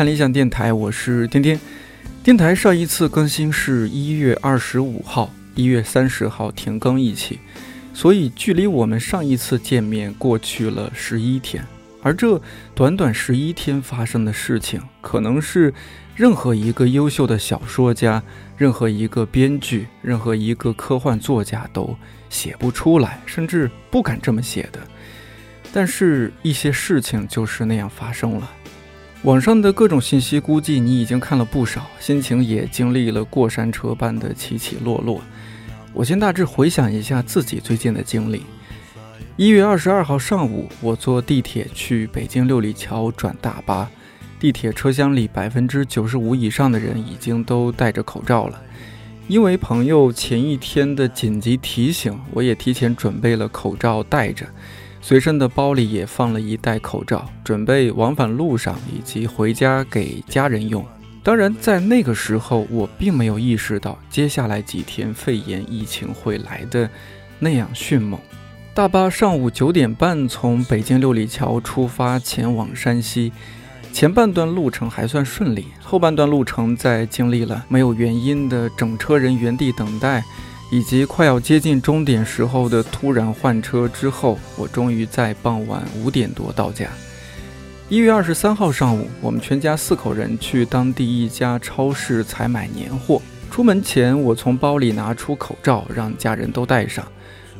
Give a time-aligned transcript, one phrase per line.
[0.00, 1.60] 看理想电台，我是天天。
[2.24, 7.38] 电台上一次更新是一月二十五号，一月三十号停更一期，
[7.92, 11.62] 所以距离我们上一次见面过去了十一天。
[12.02, 12.40] 而这
[12.74, 15.70] 短短十一天发生的事情，可能是
[16.16, 18.22] 任何一个优秀的小说家、
[18.56, 21.94] 任何一个编剧、任何一个科幻作家都
[22.30, 24.80] 写不出来，甚至不敢这么写的。
[25.74, 28.50] 但是，一些事情就是那样发生了。
[29.22, 35.20] 网上的各种信息，估计你已经看了不少，心情也经历了过山车般的起起落落。
[35.92, 38.42] 我先大致回想一下自己最近的经历。
[39.36, 43.90] 一月二十二号上午，我坐地铁去北京六里桥转大巴，
[44.38, 48.58] 地铁车厢里百分之九十五以上的人已经都戴着口罩了。
[49.28, 54.46] 因为朋友前一天的紧急提醒，我也提前准备了口罩戴着。
[55.00, 60.84] 随身的包里也放了一袋口罩，准备往返路上以及回家给家人用。
[61.22, 66.88] 当然，在那个时候，我并没有意识到接下来几天肺炎疫情会来的
[67.38, 68.18] 那样迅猛。
[68.72, 73.32] 大巴上午九点半从北京六里桥出发，前往山西。
[73.92, 80.22] 前半段路程还算顺利，后半段路程在经历了没有原因的整车人原地等待。
[80.70, 86.88] 以及快要接近终点时候的突然换车之后，我终于在傍晚五点多到家。
[87.88, 93.20] 一月二十三号上午，我们全家四口人去当地一家超市采买年货。
[93.50, 97.04] 出门前，我从包里拿出口罩，让家人都戴上。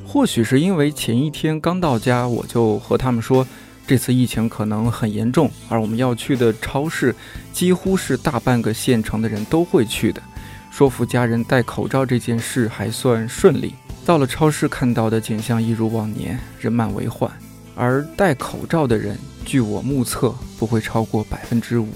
[0.06, 3.44] 或许是因为前一天刚到家，我就和他们说，
[3.88, 7.12] 这次疫情可能很严重，而我们要去的超市
[7.52, 10.22] 几乎是大半个县城的人都会去的。
[10.70, 13.74] 说服家人戴口罩这件事还算顺利。
[14.06, 17.30] 到了超市，看到的景象一如往年，人满为患。
[17.76, 21.88] 而戴口罩的人，据我目测，不会超过百分之五。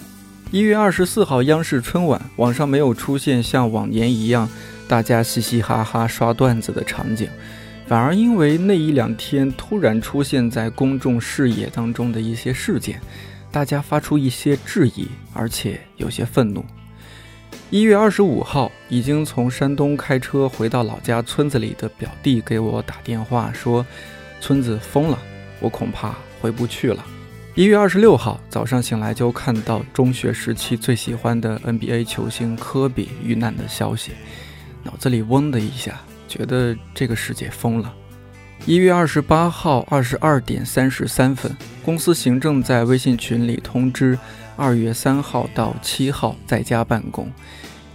[0.51, 4.49] 一月二十四号，央视春晚，网上没有出现像往年一样
[4.87, 7.29] 大家嘻嘻哈哈刷段子的场景，
[7.87, 13.01] 反而因为那一两天突然出现在公众视野当中的一些事件，
[13.51, 16.65] 大家发出一些质疑，而且有些愤怒。
[17.75, 23.85] 一月二十五号，已经从山东开车回到老家村子里的表弟给我打电话说，
[24.41, 25.19] 村子封了，
[25.59, 27.05] 我恐怕回不去了。
[27.57, 34.13] 一月二十六号早上醒来就看到中学时期最喜欢的 NBA 球星科比遇难的消息，
[34.85, 37.93] 脑子里嗡的一下，觉得这个世界疯了。
[38.67, 41.51] 一月二十八号二十二点三十三分，
[41.85, 44.17] 公司行政在微信群里通知。
[44.57, 47.29] 二月三号到七号在家办公，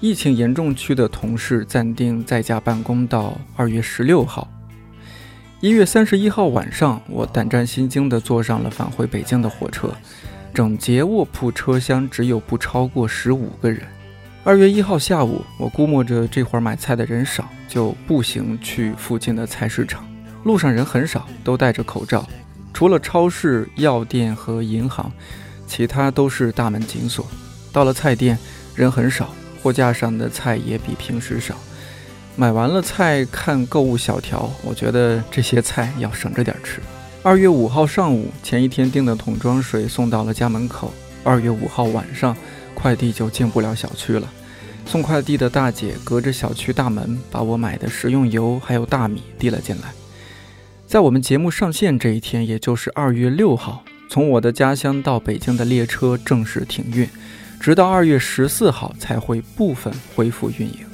[0.02, 4.48] 疫情严重区的同事暂定在家办公到二月十六号。
[5.60, 9.94] 一月三十一号晚上，我胆战心惊地坐上了返回北京的火车，
[10.54, 13.82] 整节卧铺车厢只有不超过十五个人。
[14.46, 20.08] 二月一号下午，我估摸着这会儿买菜的人少，就步行去附近的菜市场。
[20.46, 22.26] 路上人很少，都戴着口罩，
[22.74, 25.12] 除了超市、药店和银行。
[25.68, 27.28] 其他都是大门紧锁。
[27.72, 28.40] 到了菜店，
[28.76, 31.56] 人很少，货架上的菜也比平时少。
[32.36, 36.80] 买完了菜，看购物小条，我觉得这些菜要省着点吃。
[37.22, 40.94] 二月五号上午，前一天订的桶装水送到了家门口。
[41.24, 42.36] 二月五号晚上，
[42.74, 44.32] 快递就进不了小区了。
[44.86, 49.92] 送快递的大姐隔着小区大门，把我买的食用油还有大米递了进来。
[50.88, 53.84] 在我们节目上线这一天，也就是二月六号。
[54.10, 57.08] 从我的家乡到北京的列车正式停运，
[57.60, 60.86] 直到二月十四号才会部分恢复运营。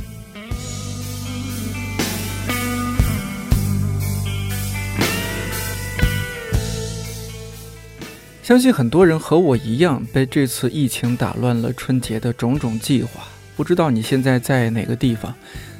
[8.41, 13.23] 相信很多人和我一样，被这次疫情打乱了春节的种种计划。
[13.55, 15.33] 不知道你现在在哪个地方，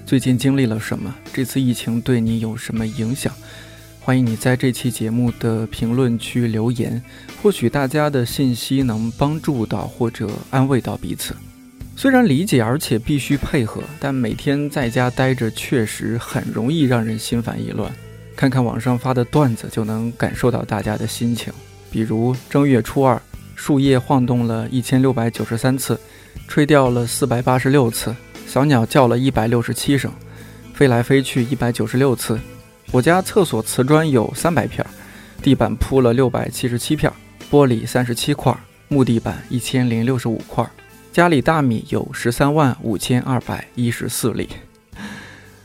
[0.05, 1.13] 最近经历了什么？
[1.31, 3.31] 这次疫情对你有什么影响？
[4.05, 7.01] 欢迎你在这期节目的评论区留言，
[7.41, 11.35] 或许大家的信息能帮助到或者安慰到彼此。
[11.95, 17.91] 虽然理解而且必须配合，但每天在家待着确实很容易让人心烦意乱。
[18.35, 21.51] 看看网上发的段子就能感受到大家的心情。
[21.89, 23.19] 比如正月初二，
[23.55, 25.99] 树叶晃动了一千六百九十三次，
[26.47, 28.15] 吹掉了四百八十六次，
[28.45, 30.11] 小鸟叫了一百六十七声，
[30.75, 32.39] 飞来飞去一百九十六次。
[32.91, 34.85] 我家厕所瓷砖有三百片，
[35.41, 37.11] 地板铺了六百七十七片，
[37.51, 38.55] 玻璃三十七块，
[38.87, 40.65] 木地板一千零六十五块。
[41.11, 44.47] 家里大米有十三万五千二百一十四粒。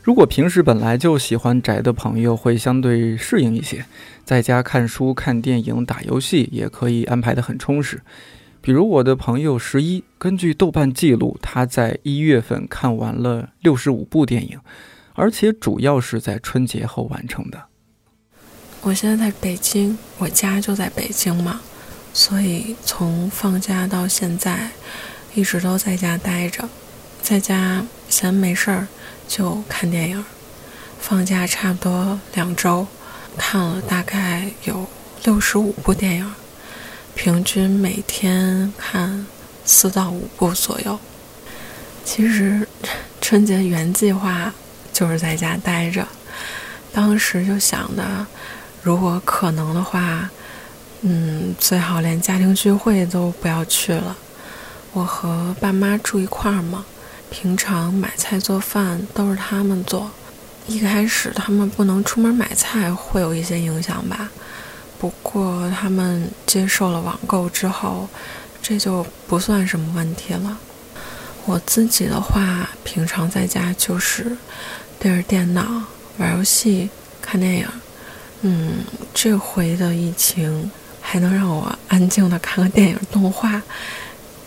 [0.03, 3.85] 如果平时本来就喜欢宅的朋友，会相对适应一些，
[4.25, 8.01] 在家看书、看电影、打游戏也可以安排得很充实。
[8.61, 14.59] 比如我的朋友十一，根据豆瓣记录，他在一月份看完了六十五部电影，
[15.13, 17.63] 而且主要是在春节后完成的。
[18.81, 21.61] 我现在在北京，我家就在北京嘛，
[22.13, 24.71] 所以从放假到现在，
[25.35, 26.67] 一直都在家待着，
[27.21, 28.87] 在家闲没事儿
[29.27, 30.25] 就看电影。
[30.99, 32.87] 放假差不多两周，
[33.37, 34.87] 看了大概有
[35.23, 36.33] 六十五部电影。
[37.13, 39.27] 平均每天看
[39.65, 40.97] 四到五部左右。
[42.03, 42.67] 其实
[43.19, 44.53] 春节原计划
[44.93, 46.07] 就是在家待着，
[46.93, 48.25] 当时就想的，
[48.81, 50.29] 如果可能的话，
[51.01, 54.15] 嗯，最好连家庭聚会都不要去了。
[54.93, 56.85] 我和爸妈住一块儿嘛，
[57.29, 60.11] 平常买菜做饭都是他们做。
[60.67, 64.29] 一开始他们不能出门买菜，会有一些影响吧。
[64.99, 68.07] 不过他们接受了网购之后，
[68.61, 70.57] 这就不算什么问题了。
[71.45, 74.35] 我自己的话，平常在家就是
[74.99, 75.81] 对着电脑
[76.17, 76.89] 玩游戏、
[77.21, 77.67] 看电影。
[78.41, 78.83] 嗯，
[79.13, 83.61] 这回的疫情还能让我安静的看个电影动画。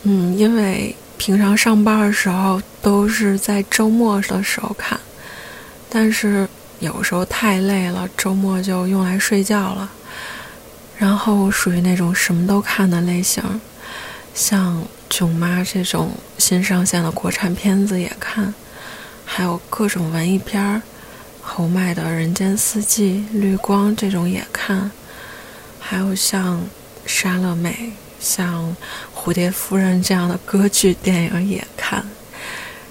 [0.02, 4.98] 嗯，因为平常上班的时候都是在周末的时候看，
[5.88, 6.48] 但是
[6.80, 9.90] 有时候太累了，周末就用来睡觉了。
[10.96, 13.42] 然后属于那种什么都看的类型，
[14.32, 14.76] 像
[15.16, 18.52] 《囧妈》这种新上线的国产片子也看，
[19.24, 20.82] 还有各种文艺片儿，
[21.40, 24.90] 侯麦的《人间四季》《绿光》这种也看，
[25.78, 26.58] 还有像
[27.06, 27.70] 《莎乐美》、
[28.18, 28.76] 像
[29.16, 32.04] 《蝴蝶夫人》这样的歌剧电影也看。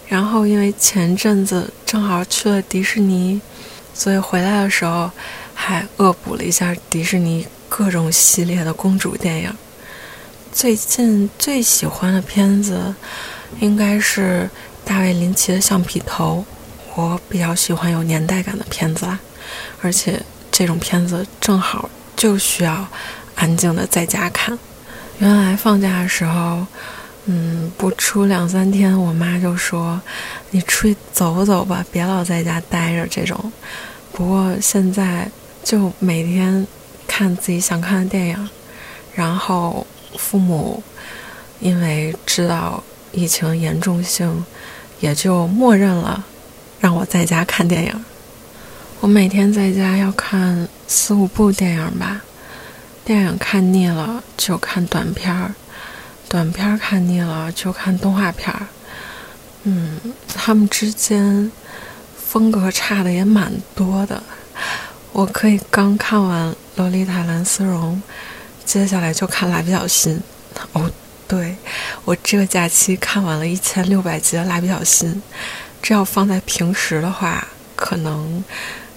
[0.08, 3.42] 然后因为前阵子正好去了迪士尼，
[3.94, 5.12] 所以回来的时候
[5.54, 7.46] 还恶补了一下迪士尼。
[7.76, 9.52] 各种系列的公主电影，
[10.54, 12.94] 最近最喜欢的片子
[13.60, 14.48] 应该是
[14.86, 16.46] 大卫林奇的《橡皮头》，
[16.96, 19.20] 我比较喜欢有年代感的片子啦，
[19.82, 20.22] 而且
[20.52, 22.88] 这种片子正好就需要
[23.36, 24.58] 安静的在家看。
[25.18, 26.66] 原来放假的时候，
[27.26, 30.00] 嗯，不出两三天，我妈就说
[30.52, 33.52] ：“你出去走走吧，别老在家待着。”这种，
[34.12, 35.30] 不过现在
[35.64, 36.66] 就每天。
[37.06, 38.50] 看自己想看的电影，
[39.14, 39.86] 然后
[40.18, 40.84] 父母
[41.60, 44.46] 因为知道疫情严重性，
[45.00, 46.24] 也就默认了
[46.80, 48.06] 让我在家看电影。
[49.00, 52.22] 我每天在家要看四五部电影吧，
[53.04, 55.54] 电影看腻了就看短片儿，
[56.30, 58.68] 短片儿看腻了就看动画片儿。
[59.64, 60.00] 嗯，
[60.34, 61.52] 他们之间
[62.18, 64.22] 风格差的也蛮多的。
[65.12, 67.96] 我可以刚看完《洛丽塔蓝丝绒》，
[68.66, 70.16] 接下来就看《蜡笔小新》。
[70.74, 70.90] 哦，
[71.28, 71.56] 对，
[72.06, 75.14] 我这个假期看完了一千六百集的《蜡笔小新》，
[75.82, 78.44] 这要放在平时的话，可能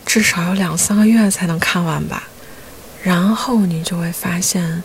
[0.05, 2.29] 至少要两三个月才能看完吧。
[3.03, 4.83] 然后你就会发现，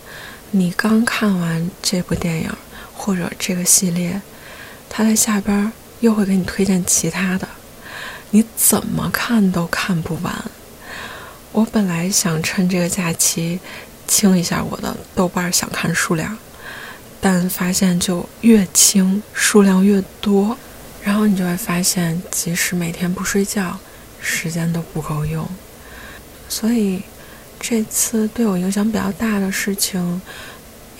[0.50, 2.50] 你刚看完这部电影
[2.94, 4.20] 或者这个系列，
[4.88, 7.48] 他在下边又会给你推荐其他的，
[8.30, 10.32] 你怎么看都看不完。
[11.52, 13.60] 我本来想趁这个假期
[14.12, 16.36] 清一下我的豆瓣想看数量，
[17.18, 20.54] 但发现就越清数量越多，
[21.02, 23.78] 然后你就会发现，即使每天不睡觉，
[24.20, 25.48] 时间都不够用。
[26.46, 27.02] 所以
[27.58, 30.20] 这次对我影响比较大的事情，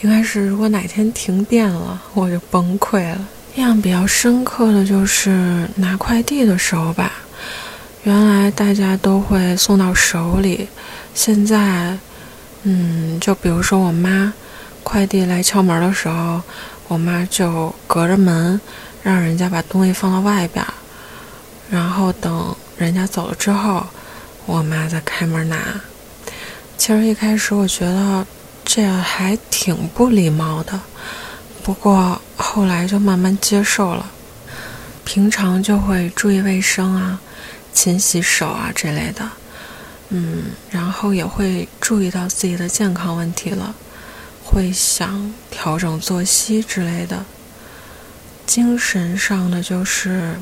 [0.00, 3.28] 应该是如果哪天停电了，我就崩溃了。
[3.56, 7.12] 印象比较深刻的就是拿快递的时候吧。
[8.04, 10.66] 原来大家都会送到手里，
[11.14, 11.96] 现在，
[12.64, 14.32] 嗯，就比如说我妈，
[14.82, 16.40] 快递来敲门的时候，
[16.88, 18.60] 我妈就隔着门，
[19.02, 20.64] 让人家把东西放到外边，
[21.70, 23.86] 然后等人家走了之后，
[24.46, 25.56] 我妈再开门拿。
[26.78, 28.26] 其实一开始我觉得
[28.64, 30.80] 这还挺不礼貌的，
[31.62, 34.06] 不过后来就慢慢接受了，
[35.04, 37.20] 平常就会注意卫生啊。
[37.74, 39.26] 勤洗手啊这类的，
[40.14, 43.74] 嗯，然后也会注意到自己的健康问题了，
[44.44, 47.24] 会想调整作息之类的。
[48.46, 50.34] 精神上的就是，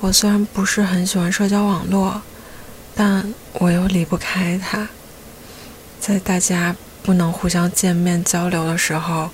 [0.00, 2.20] 我虽然不是很喜欢社交网络，
[2.94, 4.88] 但我又离不开它。
[5.98, 9.30] 在大家不能互相见面交流的时候，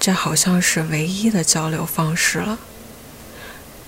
[0.00, 2.58] 这好像是唯一的交流方式了。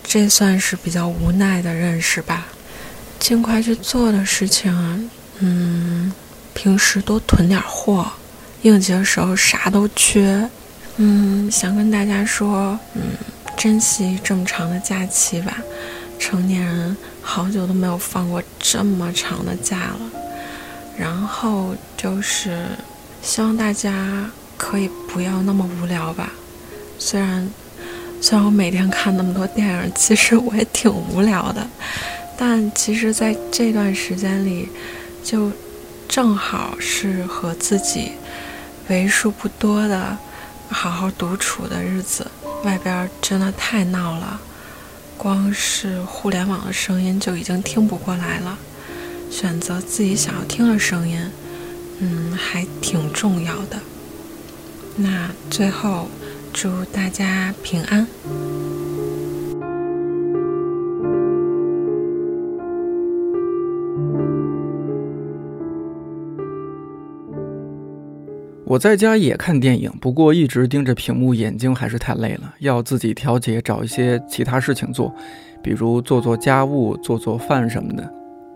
[0.02, 2.46] 这算是比较无奈的认识吧，
[3.24, 6.12] 尽快去做的事情，嗯，
[6.52, 8.06] 平时多囤点货，
[8.60, 10.46] 应急的时候啥都缺，
[10.98, 13.00] 嗯，想跟大家说，嗯，
[13.56, 15.56] 珍惜这么长的假期吧。
[16.18, 20.00] 成年人好久都没有放过这么长的假了。
[20.94, 22.66] 然后就是
[23.22, 26.30] 希望大家可以不要那么无聊吧。
[26.98, 27.48] 虽然
[28.20, 31.66] 虽然我每天看那么多电影，其实我也挺无聊的。
[32.36, 34.68] 但其实在这段时间里，
[35.22, 35.52] 就
[36.08, 38.12] 正好是和自己
[38.88, 40.18] 为数不多的。
[40.70, 42.26] 好好独处的日子，
[42.64, 44.40] 外边真的太闹了，
[45.16, 48.58] 光是互联网的声音就已经听不过来了。
[49.30, 51.20] 选择自己想要听的声音，
[52.00, 53.78] 嗯，还挺重要的。
[54.96, 56.08] 那最后，
[56.52, 58.06] 祝大家平安。
[68.66, 75.14] 我在家也看电影，不过一直盯着屏幕，眼睛还是太累了，要自己调节，找一些其他事情做，
[75.62, 78.10] 比如做做家务、做做饭什么的。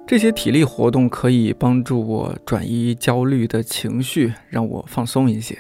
[0.07, 5.59] 这些体力活动可以帮助我转移焦虑的情绪，让我放松一些。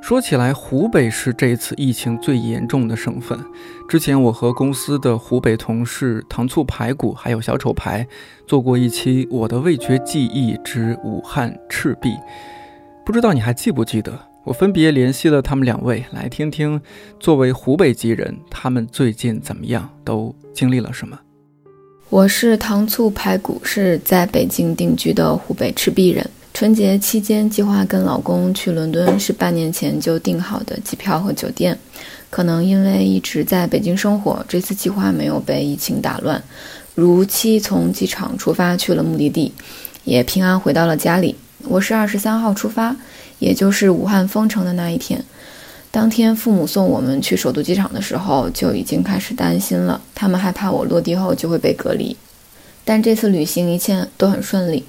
[0.00, 3.38] 说起来，湖北是这次疫情最严重的省份。
[3.86, 8.04] 之前我和公司的湖北同事糖醋排骨还有小丑排
[8.46, 12.08] 做过一期《我的味觉记忆之武汉赤壁》。
[13.04, 16.80] 不知道你还记不记得，我分别联系了他们两位，来听听
[17.18, 21.18] 作为湖北籍人，他们最近怎么样，都经历了什么。
[22.10, 26.24] 我是糖醋排骨，是在北京定居的湖北赤壁人。
[26.54, 31.76] 春节期间计划跟老公去伦敦，是半年前就订好的机票和酒店。
[32.30, 36.40] 可能因为一直在北京生活，这次计划没有被疫情打乱，
[36.94, 39.52] 如期从机场出发去了目的地，
[40.04, 41.34] 也平安回到了家里。
[41.64, 42.96] 我是二十三号出发，
[43.38, 45.24] 也就是武汉封城的那一天。
[45.90, 50.00] 当天父母送我们去首都机场的时候，就已经开始担心了。
[50.14, 52.16] 他们害怕我落地后就会被隔离。
[52.84, 54.84] 但这次旅行一切都很顺利，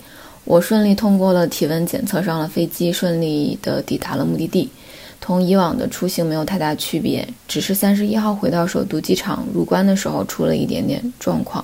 [0.46, 4.70] 我顺利通过了体温检测，上了飞机，顺利的抵达了目的地。
[5.22, 11.64] 同以往的出行没有太大区别，只是三十一号回到首都机场入关的时候出了一点点状况。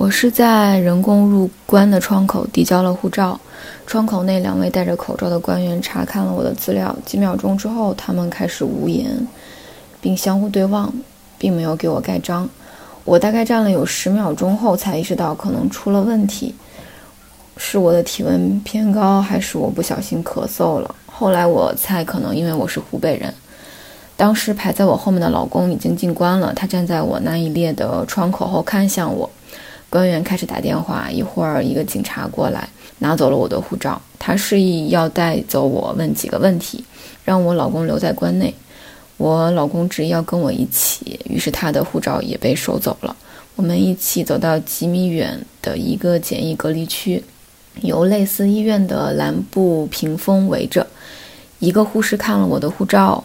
[0.00, 3.38] 我是在人工入关的窗口递交了护照，
[3.86, 9.28] 窗口内两位戴着口罩的官员查看了我的资料，几秒钟之后，他们开始无言，
[10.00, 10.90] 并相互对望，
[11.36, 12.48] 并没有给我盖章。
[13.04, 16.54] 我大概站了有十秒钟后，才意识到可能出了问题，
[17.58, 20.94] 是我的体温偏高，还是我不小心咳嗽了？
[21.04, 23.34] 后来我猜，可能因为我是湖北人。
[24.16, 29.28] 当时排在我后面的老公已经进关了，他站在我那一列的窗口后看向我。
[29.90, 32.68] 官员开始打电话，一会儿一个警察过来
[33.00, 36.84] 拿走了我的护照，他示意要带走我，问几个问题，
[37.24, 38.54] 让我老公留在关内。
[39.16, 43.14] 我老公执意要跟我一起，于是他的护照也被收走了。
[43.56, 47.22] 我们一起走到几米远的一个简易隔离区，
[47.82, 50.86] 由类似医院的蓝布屏风围着。
[51.58, 53.24] 一个护士看了我的护照，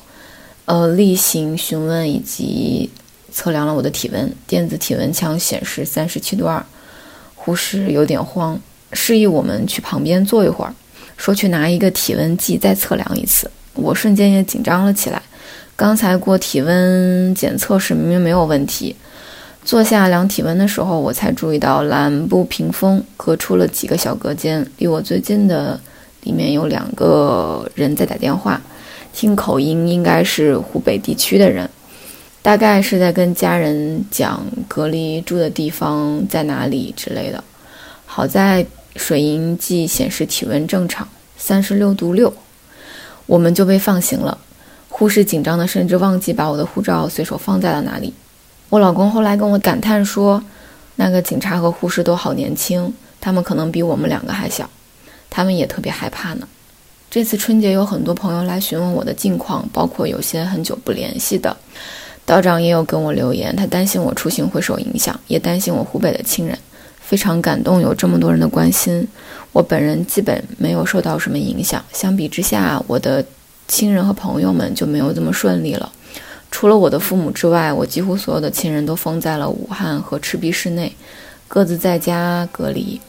[0.65, 2.89] 呃，例行询问以及。
[3.35, 6.65] 测量了我的体温，电子体温枪显示三十七度二。
[7.35, 8.57] 护士有点慌，
[8.93, 10.73] 示意我们去旁边坐一会儿，
[11.17, 13.51] 说去拿一个体温计再测量一次。
[13.73, 15.21] 我瞬间也紧张了起来。
[15.75, 18.95] 刚才过体温检测时明明没有问题，
[19.65, 25.77] 坐下量体温的时候，我才注意到蓝布屏风隔出了几个小隔间，离我最近的
[26.23, 28.61] 里面有两个人在打电话，
[29.11, 31.69] 听口音应该是湖北地区的人。
[32.45, 37.43] 大概是在跟家人讲隔离住的地方在哪里之类的。
[38.05, 38.63] 好在
[38.95, 42.31] 水银计显示体温正常，三十六度六，
[43.25, 44.37] 我们就被放行了。
[44.89, 48.13] 护士紧张的甚至忘记把我的护照随手放在了哪里。
[48.69, 50.43] 我老公后来跟我感叹说
[50.97, 54.69] ：“那个警察和护士都好年轻，他们可能比我们两个还小，
[55.31, 56.47] 他们也特别害怕呢。”
[57.09, 61.57] 这次春节有很多朋友来询问我的近况，包括有些很久不联系的。
[62.25, 66.57] 道长也有跟我留言，他担心我出行会受影响，也担心我湖北的亲人，
[66.99, 69.07] 非常感动有这么多人的关心。
[69.51, 73.23] 我本人基本没有受到什么影响，相比之下，我的
[73.67, 75.91] 亲人和朋友们就没有这么顺利了。
[76.49, 80.91] 除了我的父母之外，我几乎所有的亲人都封在了武汉和赤壁市内，
[81.47, 82.99] 各自在家隔离。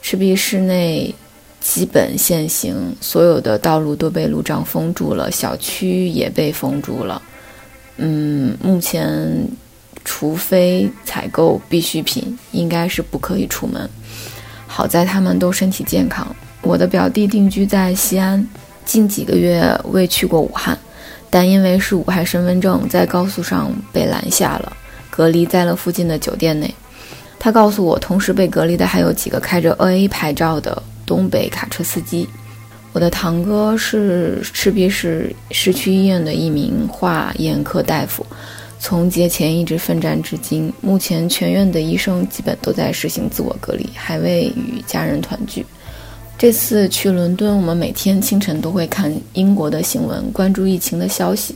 [0.00, 1.14] 赤壁市内
[1.60, 7.20] 基本限行，所有的道路都被路障封住了，小区也被封住了。
[7.96, 9.46] 嗯，目前
[10.04, 13.88] 除非采购必需品，应该是不可以出门。
[14.66, 16.26] 好在他们都身体健康。
[16.62, 18.46] 我的表弟定居在西安，
[18.84, 20.78] 近几个月未去过武汉，
[21.28, 24.72] 但因为是武汉身份证，在高速上被拦下了，
[25.10, 26.72] 隔离在了附近的酒店内。
[27.38, 32.28] 他告诉我，同时被隔离的还有几个开着 A 牌照的东北卡车司机。
[32.92, 38.24] 我的堂哥是赤壁市市区医院的一名化验科大夫，
[38.78, 40.70] 从节前一直奋战至今。
[40.82, 45.64] 目前全院的医生基本都在实行自我隔离，还未与家人团聚。
[46.36, 51.54] 这次去伦敦，我们每天清晨都会看英国的新闻，关注疫情的消息。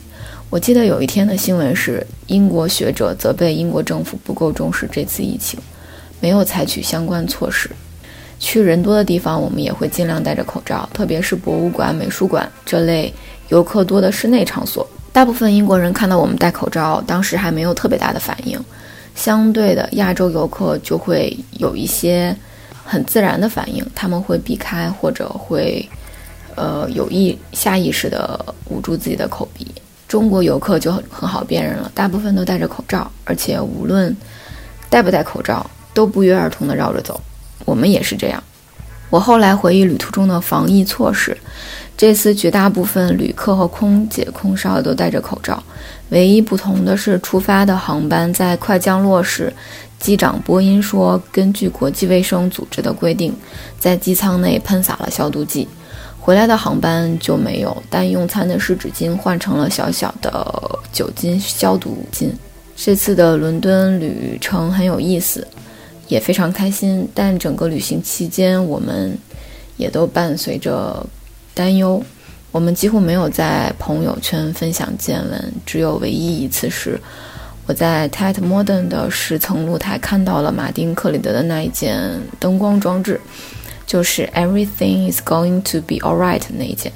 [0.49, 5.59] 我记得有一天的新闻是，英国学者责备英国政府不够重视这次疫情。
[6.19, 7.69] 没有采取相关措施。
[8.39, 13.13] 去人多的地方，我们也会尽量戴着口罩，特别是博物馆、美术馆这类
[13.49, 14.87] 游客多的室内场所。
[15.11, 18.59] 大部分英国人看到我们戴口罩，当时还没有特别大的反应。
[19.15, 22.35] 相对的，亚洲游客就会有一些
[22.85, 25.83] 很自然的反应，他们会避开或者会，
[26.55, 29.65] 呃，有意下意识地捂住自己的口鼻。
[30.07, 34.15] 中国游客就很很好辨认了，大部分都戴着口罩，而且无论
[34.89, 35.65] 戴不戴口罩。
[35.93, 37.19] 都不约而同的绕着走，
[37.65, 38.43] 我们也是这样。
[39.09, 41.37] 我后来回忆旅途中的防疫措施，
[41.95, 45.63] 这次绝大部分旅客和空姐、空少都戴着口罩，
[46.09, 49.53] 唯一不同的是，出发的航班在快降落时，
[49.97, 53.33] 机长播音说，根据国际卫生组织的规定，
[53.79, 55.67] 在机舱内喷洒了消毒剂。
[56.19, 62.29] 回来的航班就没有，但用餐的湿纸巾换成了小小的酒精消毒巾。
[62.75, 65.47] 这次的伦敦旅程很有意思。
[66.07, 69.17] 也非常开心，但整个旅行期间，我们
[69.75, 71.05] 也都伴随着
[71.53, 72.03] 担忧。
[72.51, 76.99] 我们几乎没有在朋友圈分享见闻，只有唯一一次是
[77.65, 81.99] 我在 Tate Modern 的十层露台看到了马丁·克里德的那一件
[82.39, 83.19] 灯光装置，
[83.85, 86.91] 就是 Everything is going to be alright 那一件，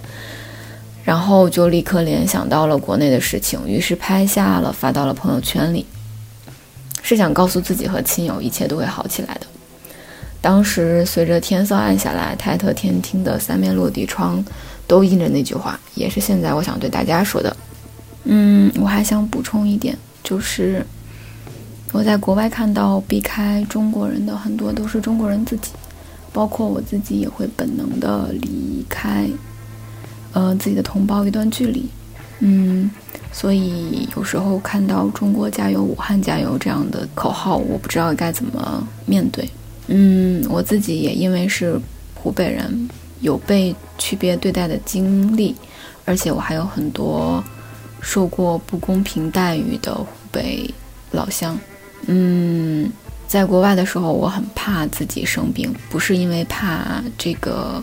[1.03, 5.85] 然后就立刻联想到了国内的事情，于是拍下了发到了朋友圈里。
[7.01, 9.47] 是想告诉自己和亲友，一切都会好起来的。
[10.39, 14.43] 当时随着天色暗下来，泰特天厅的三面落地窗
[14.87, 17.55] 都印着那句话，也是现在我想对大家说的。
[18.23, 20.85] 嗯，我还想补充一点，就是
[21.91, 25.69] 我在国外看到避开中国人的很多都是中国人自己，
[26.33, 29.27] 包括我自己也会本能的离开，
[30.33, 31.87] 呃，自己的同胞一段距离。
[32.39, 32.89] 嗯。
[33.31, 39.49] 所以有时候看到“中国加油，武汉加油”这样的口号，我不知道该怎么面对。
[39.87, 41.79] 嗯，我自己也因为是
[42.13, 42.89] 湖北人，
[43.21, 45.55] 有被区别对待的经历，
[46.05, 47.43] 而且我还有很多
[48.01, 50.69] 受过不公平待遇的湖北
[51.11, 51.57] 老乡。
[52.07, 52.91] 嗯，
[53.27, 57.81] 在国外的时候，我很怕自己生病，不是因为怕这个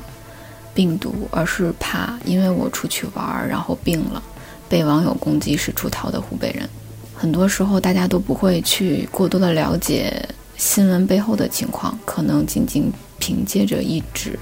[0.75, 4.23] 病毒，而是怕因为我出去玩然后病了。
[4.69, 6.69] 被网友攻击是出逃的湖北人，
[7.15, 14.39] 很多时候大家都不会去过多的了解新闻背后的情况，可能仅仅凭借着一纸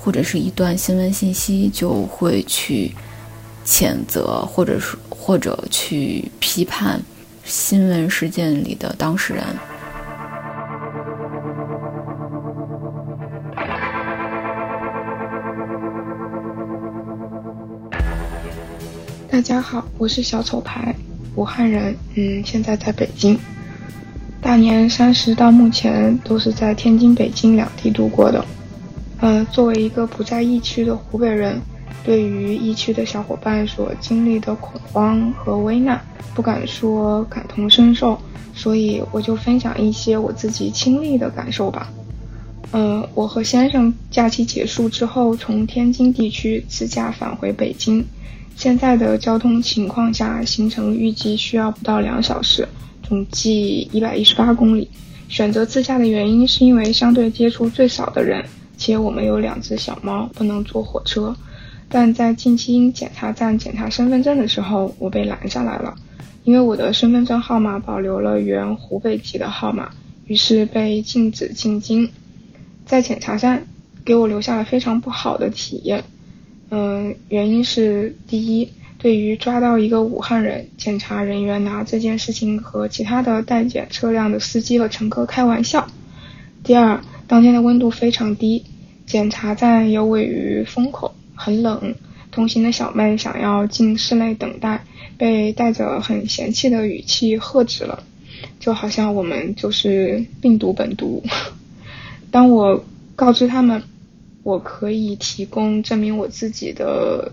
[0.00, 2.94] 或者是一段新闻信息就会去
[3.64, 7.00] 谴责，或者是或者去批判
[7.44, 9.44] 新闻事件里的当事人。
[19.38, 20.92] 大家好，我是小丑牌，
[21.36, 23.38] 武汉人，嗯，现在在北京。
[24.42, 28.44] 大年三十到目前都是在天津、北京两地度过的。
[29.20, 31.60] 呃，作为一个不在疫区的湖北人，
[32.02, 36.00] 对于疫区的小伙伴所经历的恐慌和危难，
[36.34, 38.20] 不敢说感同身受，
[38.56, 41.88] 所以我就分享一些我自己亲历的感受吧。
[42.72, 48.04] 嗯，我和先生假期结束之后，从天津地区自驾返回北京。
[48.58, 52.66] 现在的交通情况下，行程预计需要不到两小时，
[53.04, 54.90] 总计一百一十八公里。
[55.28, 58.44] 选择自驾的原因是因为相对接触最少的人，
[58.76, 61.36] 且我们有两只小猫，不能坐火车。
[61.88, 65.94] 但在近期因检查站检查身份证的时候，我被拦下来了，
[66.42, 69.88] 因为我的身份证号码保留了原湖北籍的号码，
[70.26, 72.10] 于是被禁止进京。
[72.84, 73.68] 在检查站
[74.04, 76.02] 给我留下了非常不好的体验。
[76.70, 85.88] 嗯，原因是第一，对于抓到一个武汉人，检查人员拿这件事情和其他的待检车辆的司机和乘客开玩笑。
[86.62, 88.64] 第二，当天的温度非常低，
[89.06, 91.94] 检查站又位于风口，很冷。
[92.30, 94.84] 同行的小妹想要进室内等待，
[95.16, 98.02] 被带着很嫌弃的语气喝止了，
[98.60, 101.22] 就好像我们就是病毒本毒。
[102.30, 102.84] 当我
[103.16, 103.82] 告知他们。
[104.48, 107.32] 我可以提供证明我自己的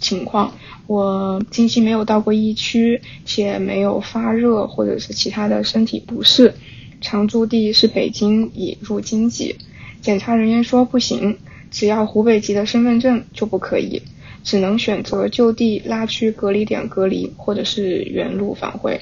[0.00, 0.52] 情况，
[0.88, 6.52] 我近期没有到过疫区，且没有发热或者是其他的身体不适，
[7.00, 9.54] 常住地是北京，已入京籍。
[10.00, 11.38] 检查人员说不行，
[11.70, 14.02] 只要湖北籍的身份证就不可以，
[14.42, 19.00] 只能选择就地拉去隔离点隔离，或者是原路返回。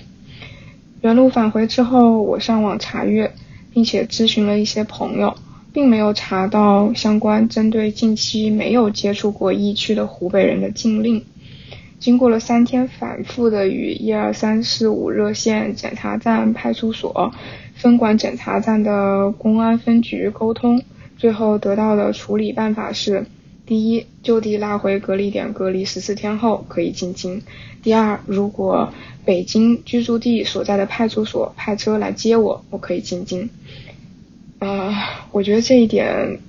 [1.01, 3.33] 原路返回之后，我上网查阅，
[3.73, 5.35] 并且咨询了一些朋友。
[5.77, 11.23] 并没有查到相关针对近期没有接触过疫区的湖北人的禁令。
[11.99, 17.31] 经过了三天反复的与一二三四五热线、检查站、派出所、
[17.75, 20.83] 分管检查站的公安分局沟通，
[21.19, 23.27] 最后得到的处理办法是：
[23.67, 27.43] 第一，就地拉回隔离点隔离十四天后可以进京；
[27.83, 28.95] 第二，如果
[29.27, 33.51] 北京居住地所在的派出所派车来接我，我可以进京。
[34.59, 34.93] 呃，
[35.33, 36.41] 我觉得这一点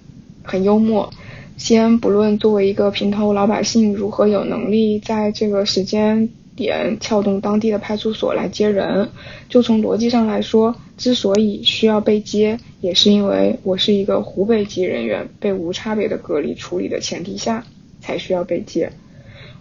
[0.44, 1.12] 很幽默。
[1.58, 9.10] 先不论作为一个平头老百姓如何有能力在这个时间点撬动当地的派出所来接人，
[9.50, 17.66] 就从逻辑上来说，之所以需要被接，也是因为我是一个湖北籍人员，被无差别的隔离处理的前提下
[18.00, 18.92] 才需要被接。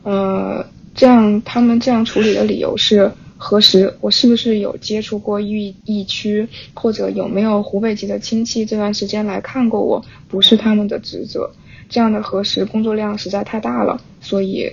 [0.02, 3.10] 呃，这样他们这样处理的理由是。
[3.38, 11.50] 核实我是不是有接触过疫疫区，或者有没有湖北籍的亲戚这段时间来看过我，不是他们的职责。
[11.88, 14.68] 这样的核实工作量实在太大了，所以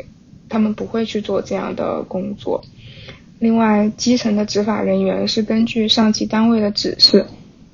[0.49, 2.63] 他们不会去做这样的工作。
[3.39, 7.25] 另外，基层的执法人员是根据上级单位的指示，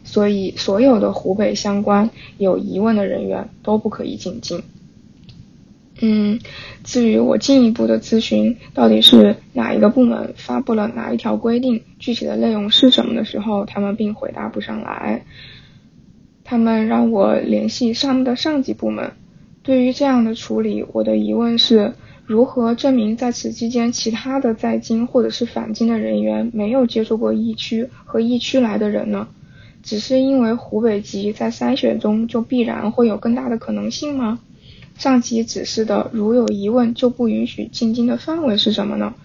[0.03, 4.63] 所以所有的湖北相关有疑问的人员都不可以进京。
[6.01, 6.39] 嗯，
[6.83, 15.25] 至于我进一步的咨询到底是哪一个部门发布了哪一条规定，具体的内容是什么的时候，他们并回答不上来。
[16.43, 19.11] 他们让我联系上面的上级部门。
[19.61, 21.93] 对于这样的处理，我的疑问是
[22.25, 29.27] 如何证明在此期间其他的在京或者是返京的人员没有接触过疫区和疫区来的人呢？
[29.83, 34.39] 只是因为湖北籍在筛选中就必然会有更大的可能性吗？
[34.99, 39.15] 上级指示的，如有疑问就不允许进京的范围是什么呢？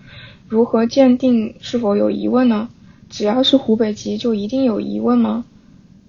[0.48, 2.68] 如何鉴定是否有疑问呢？
[3.10, 5.44] 只要是湖北籍就一定有疑问吗？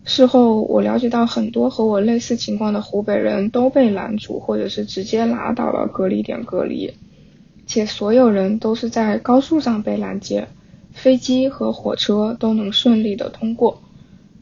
[0.03, 6.93] 事后我了解到，很多和我类似情况的湖北人都被拦阻，或者是直接拉到了隔离点隔离，
[7.65, 10.47] 且所有人都是在高速上被拦截，
[10.93, 13.81] 飞机和火车都能顺利的通过。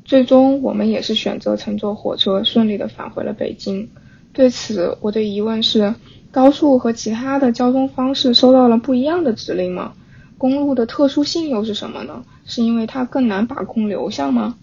[0.04, 3.88] 最终我们也是选择乘坐火车顺利的返回了北京。
[4.34, 5.94] 对此，我的疑问是：
[6.32, 9.94] 高速和其他的交通方式收到了不一样的指令吗？
[10.40, 12.26] 公路的特殊性又是什么呢？
[12.44, 14.58] 是因为它更难把控流向吗？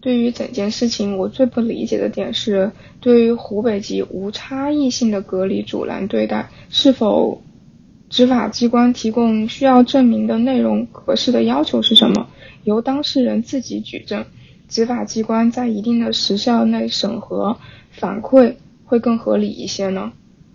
[0.00, 2.70] 对于整件事情，我最不理解的点是，
[3.00, 7.42] 对于湖北籍无差异性的隔离阻拦对待，是否
[8.08, 12.28] 执法机关提供需要证明的内容格式的要求是什么？
[12.62, 14.24] 由当事人自己举证，
[14.68, 17.56] 执法机关在一定的时效内审核
[17.90, 18.54] 反馈。
[18.86, 20.12] 会更合理一些呢？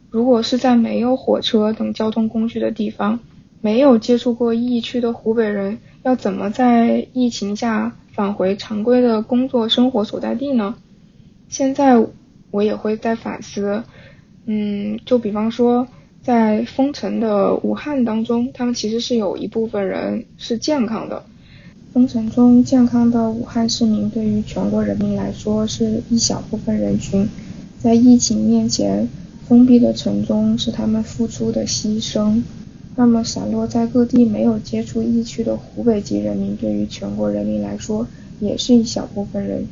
[0.10, 3.20] 如果是在没有火车等交通工具的地方，
[3.62, 10.76] 没有接触过疫区的湖北人，要怎么在疫情下返回常规的工作生活所在地呢？
[11.48, 12.04] 现在
[12.50, 13.84] 我也会在反思，
[14.46, 15.88] 嗯，就比方说
[16.22, 21.24] 在封城的武汉当中，他们其实是有一部分人是健康的。
[21.94, 27.28] 封城中健康的武汉市民，对于全国人民来说是一小部分人群。
[27.82, 29.10] 在疫情面前，
[29.48, 32.44] 封闭的城中是他们付出的牺牲。
[32.96, 38.06] 那么，散落在各地没有接触疫区的湖北籍人民，对于全国人民来说，
[38.40, 39.66] 也是一小部分人。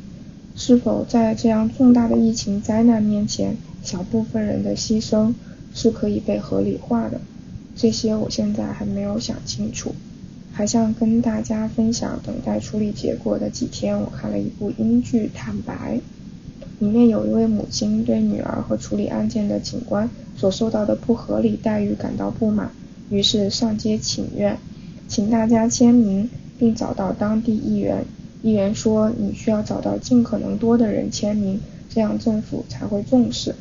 [0.56, 5.32] 是否在这样重大的疫情灾难面前，小部分人的牺牲
[5.72, 7.20] 是可以被合理化的？
[7.76, 9.94] 这些我现在还没有想清楚。
[10.50, 15.96] 还想跟大家分享，等待处理结果的几天，我看了一部英剧《坦白》。
[16.80, 22.70] 里面有一位母亲对女儿和处理案件的警官所受到的不合理待遇感到不满，
[23.10, 24.58] 于是上街请愿，
[25.06, 28.04] 请大家签名，并找到当地议员。
[28.42, 33.54] 议员说：“你需要找到尽可能多的人签名，这样政府才会重视。”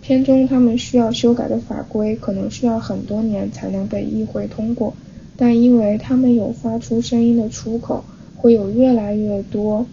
[0.00, 4.94] 片中他们需要修改的法规可能需要很多年才能被议会通过，
[5.36, 8.02] 但因为他们有发出声音的出口，
[8.36, 9.84] 会有越来越多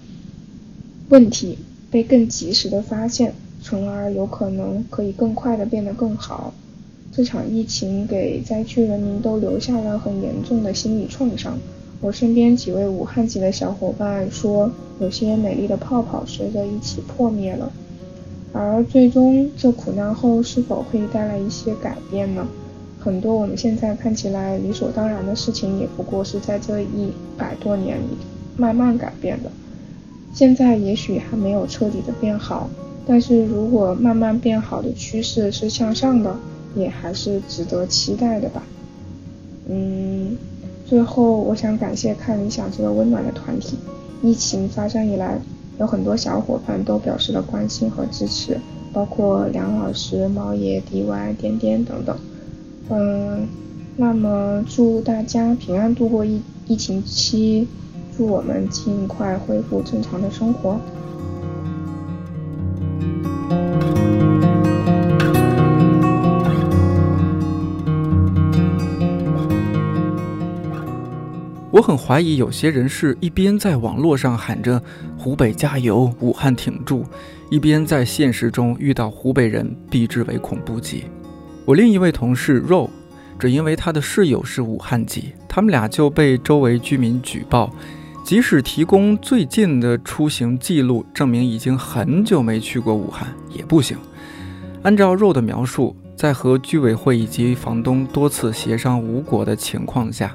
[1.10, 1.58] 问题。
[1.94, 6.52] 被更及时的发现，从而有可能可以更快的变得更好。
[7.12, 11.56] 这场疫情给灾区人民都留下了很严重的心理创伤。
[12.02, 17.72] 我身边几位武汉籍的小伙伴说，有些美丽的泡泡随着一起破灭了。
[18.54, 22.48] 而最终这苦难后是否会带来一些改变呢？
[23.00, 28.18] 很多我们现在看起来理所当然的事情，也不过是在这一百多年里
[28.58, 29.52] 慢慢改变的。
[30.34, 32.70] 现在也许还没有彻底的变好，
[33.06, 36.36] 但是如果慢慢变好的趋势是向上的，
[36.76, 38.64] 也还是值得期待的吧。
[39.70, 40.36] 嗯，
[40.86, 43.78] 最后我想感谢看理想这个温暖的团体。
[44.24, 45.40] 疫情发生以来，
[45.80, 48.58] 有很多小伙伴都表示了关心和支持，
[48.92, 52.18] 包括梁老师、猫爷、DY、点点等等。
[52.90, 53.48] 嗯，
[53.98, 57.68] 那么祝大家平安度过疫疫情期，
[58.16, 60.80] 祝我们尽快恢复正常的生活。
[71.72, 74.80] 我很怀疑有些人是一边在网络上喊着
[75.18, 77.04] “湖北加油，武汉挺住”，
[77.50, 81.06] 一边在现实中遇到湖北人避之唯恐不及。
[81.66, 82.88] 我另一位同事肉，
[83.40, 87.74] 只因为他的室友是武汉籍，他们俩就被周围居民举报，
[88.24, 93.98] 即使提供最近的出行记录，证明已经很久没去过武汉也不行。
[94.82, 100.34] 按照肉的描述，在和居委会以及房东多次协商无果的情况下，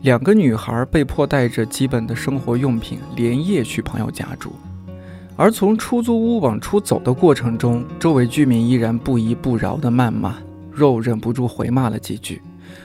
[0.00, 4.52] 两个女孩被迫带着基本的生活用品连夜去朋友家住。
[5.36, 10.36] 而从出租屋往出走的过程中，周围居民依然不依不饶地谩骂。
[10.72, 12.40] 肉忍不住回骂了几句。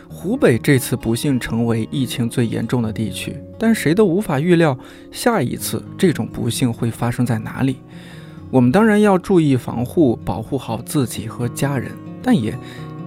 [0.08, 4.78] 湖北这次不幸成为疫情最严重的地区，但谁都无法预料
[5.12, 7.78] 下一次这种不幸会发生在哪里。
[8.50, 11.91] 我们当然要注意防护，保护好自己和家人，
[12.22, 12.58] 但也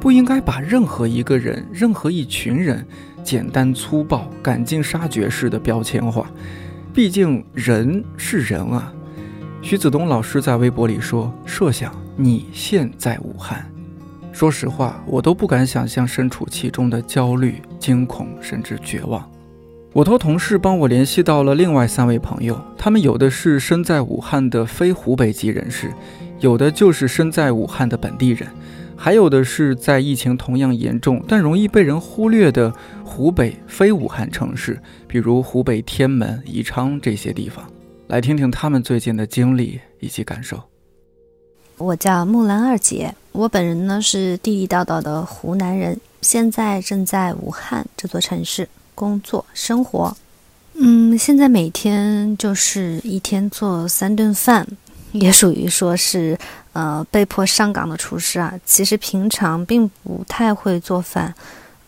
[0.00, 2.86] 不应该把任何一个人、任何一群人
[3.22, 6.30] 简单粗暴、赶尽杀绝式的标签化。
[6.94, 8.92] 毕竟人是人啊。
[9.60, 13.68] 徐子东老师在微博里说：“设想你现在武汉。”
[14.34, 19.30] 说实话，我都不敢想象身处其中的焦虑、惊恐，甚至绝望。
[19.92, 25.92] 我托同事帮我联系到了另外三位朋友，他们有的是身在武汉的非湖北籍人士，
[26.40, 28.48] 有的就是身在武汉的本地人，
[28.96, 37.64] 还有的是在疫情同样严重但容易被人忽略的湖北非武汉城市，比如湖北天门、宜昌这些地方，
[38.08, 40.60] 来听听他们最近的经历以及感受。
[41.78, 50.16] 我叫木兰二姐，我本人呢是地地道道的湖南人，现在正在武汉这座城市工作生活。
[50.74, 54.64] 嗯，现在每天就是一天做三顿饭，
[55.10, 56.38] 也属于说是
[56.74, 58.54] 呃被迫上岗的厨师啊。
[58.64, 61.34] 其实平常并不太会做饭，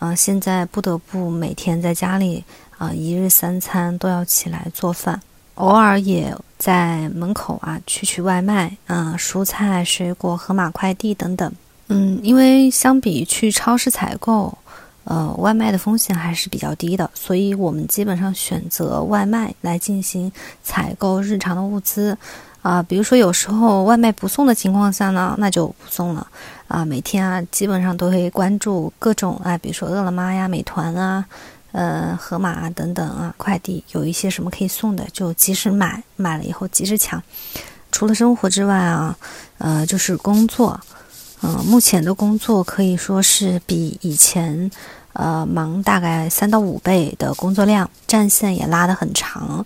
[0.00, 2.42] 啊，现在不得不每天在家里
[2.76, 5.22] 啊一日三餐都要起来做饭。
[5.57, 11.53] 偶尔也在门口啊取取外卖，啊，蔬菜、水果、盒马快递等等。
[11.88, 14.57] 嗯，因为相比去超市采购，
[15.05, 20.31] 呃，外卖的风险还是比较低的，所以我们基本上选择外卖来进行
[20.62, 22.16] 采购日常的物资。
[22.62, 26.27] 啊，比如说有时候外卖不送的情况下呢，那就不送了。
[26.66, 31.25] 啊，每天啊基本上都会关注各种啊，比如说饿了么呀、美团啊。
[31.76, 37.22] 呃，盒马啊，等等啊，快递有一些什么可以送的，就及时买，买了以后及时抢。
[37.92, 39.14] 除了生活之外啊，
[39.58, 40.80] 呃，就是工作，
[41.42, 44.70] 嗯，目前的工作可以说是比以前
[45.12, 49.62] 呃忙大概三到五倍的工作量，战线也拉得很长。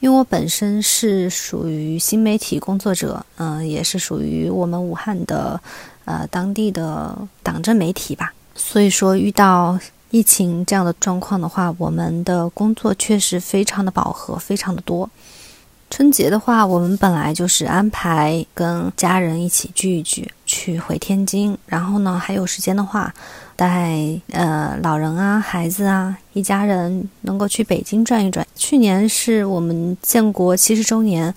[0.00, 5.58] 因为我本身是属于新媒体工作者，嗯，也是属于我们武汉的
[6.04, 9.78] 呃当地的党政媒体吧，所以说遇到。
[10.14, 15.10] 疫情这样的状况的话，我们的工作确实非常的饱和，非常的多。
[15.90, 23.12] 春节的话，我们本来就是安排跟家人一起聚一聚，去回天津，然后呢，还有时间的话，
[23.56, 23.98] 带
[24.30, 28.46] 呃老人啊、孩子啊，一家人能够去北京转一转。
[28.54, 31.34] 去年是我们建国七十周年。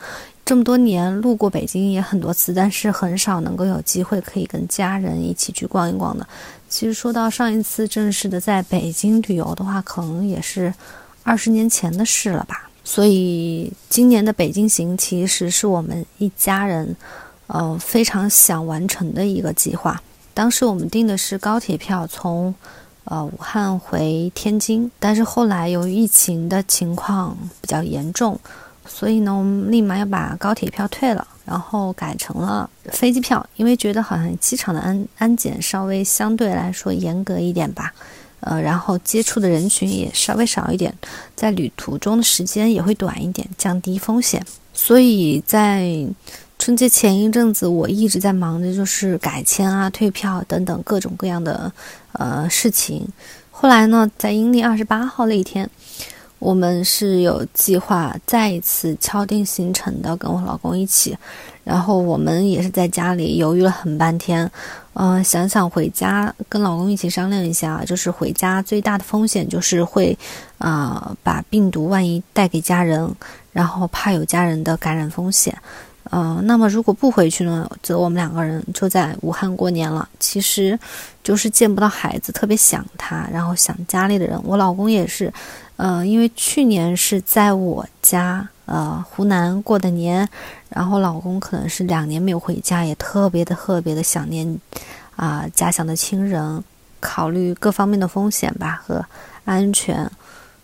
[0.47, 6.25] 这么多年路过北京也很多次，但是很少能够有机会可以跟家人一起去逛一逛的。
[6.69, 10.73] 其实说到上一次正式的在北京旅游的话，可能也是
[11.23, 12.69] 二十年前的事了吧。
[12.85, 16.95] 所以今年的北京行其实是我们一家人，
[17.47, 20.01] 呃非常想完成的一个计划。
[20.33, 22.55] 当时我们订的是高铁票，从
[23.03, 28.39] 呃武汉回天津，但是后来由于疫情的情况比较严重。
[28.87, 37.93] 所以呢，我们立马要把高铁票退了，然后改成了飞机票，因为觉得好像机场的安安检稍微相对来说严格一点吧，
[38.39, 40.93] 呃，然后接触的人群也稍微少一点，
[41.35, 44.43] 在旅途中的时间也会短一点，降低风险。
[44.73, 46.07] 所以在。
[46.59, 51.71] 春节前一阵子，我一直在忙着就是改签啊、退票等等各种各样的
[52.13, 53.07] 呃事情。
[53.51, 55.69] 后来呢，在阴历二十八号那一天，
[56.39, 61.17] 我们是有计划再一次敲定行程的，跟我老公一起。
[61.63, 64.49] 然后我们也是在家里犹豫了很半天，
[64.93, 70.17] 嗯，想想回家跟老公一起商量一下，就是回家最大的风险就是会，
[70.59, 73.13] 啊，把病毒万一带给家人，
[73.51, 75.57] 然后怕有家人的感染风险。
[76.11, 80.07] 呃，那么如果不回去呢，则我们两个人就在武汉过年了。
[80.19, 80.77] 其实，
[81.23, 84.39] 就是见不到孩子，特别想他，然后想家里的人。
[84.43, 85.31] 我老公也是，
[85.75, 90.27] 呃，因为去年是在我家，呃，湖南过的年，
[90.69, 94.59] 然后老公可能是两年没有回家，也特别的特别的想念，
[95.15, 96.63] 啊，家乡的亲人。
[96.99, 99.05] 考虑各方面的风险吧和
[99.45, 100.09] 安全，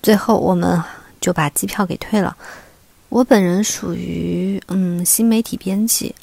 [0.01, 0.81] 最后我们
[1.21, 2.35] 就把机票给退了。
[3.13, 6.15] 我本人属于嗯新媒体编辑，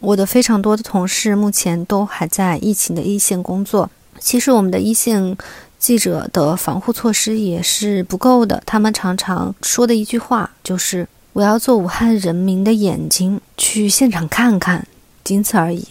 [0.00, 3.90] 我的非常多的同事目前都还在疫情的一线工作。
[4.18, 5.36] 其实我们的一线
[5.78, 14.88] 记者的防护措施也是不够的，他们常常说的一句话就是“我要做武汉人民的眼睛，去现场看看”，
[15.22, 15.86] 仅此而已。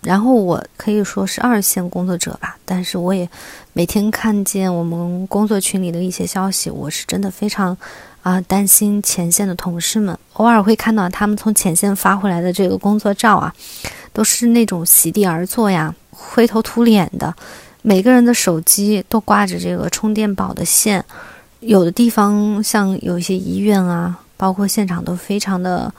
[0.00, 3.28] 然后我可以说是二线工作者吧，但是我也
[3.74, 7.76] 每天看见我们工作群里的一些消息，我是真的非常。
[8.22, 13.54] 啊，担心前线的同事们，偶尔会看到他们从前线发回来的这个工作照啊，
[14.12, 17.34] 都是那种席地而坐呀，灰头土脸的，
[17.80, 21.02] 每个人的手机都挂着这个充电宝的线，
[21.60, 25.90] 有的地方像有一些医院啊，包括现场都非常的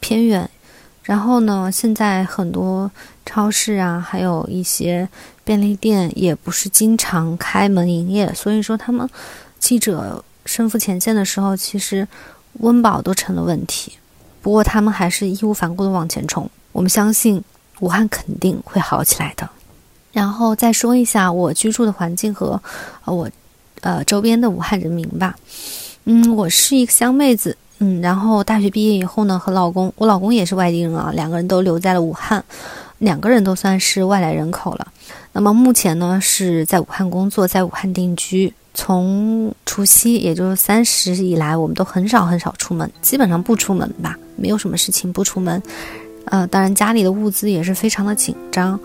[0.00, 0.48] 偏远，
[1.02, 2.90] 然后呢，现在很多
[3.26, 5.06] 超市啊，还有一些
[5.44, 9.06] 便利店也不是经常开门营业，所以说他们
[9.58, 10.24] 记者。
[10.44, 12.06] 身负前线的时候，其实
[12.60, 13.92] 温饱都成了问题。
[14.42, 16.48] 不过他们还是义无反顾的往前冲。
[16.72, 17.42] 我们相信
[17.80, 19.48] 武汉肯定会好起来的。
[20.12, 22.60] 然后再说一下我居住的环境和
[23.04, 23.28] 我
[23.80, 25.34] 呃周边的武汉人民吧。
[26.04, 27.56] 嗯，我是一个湘妹子。
[27.78, 32.44] 嗯，然后大学毕业以后呢，和老公，我老公也是外地人啊，两个人都留在了武汉，
[32.98, 34.86] 两个人都算是外来人口了。
[35.32, 38.54] 那么目前呢是在武汉工作，在武汉定居。
[38.74, 45.62] 从除夕，也就是三十以来，我们都很少很少出门，基本上不出门吧，没有什么事情不出门。
[46.26, 48.78] 呃，当然家里的物资也是非常的紧张。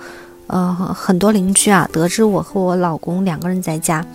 [0.47, 4.05] 呃，很多邻居啊，得知我和我老公两个人在家，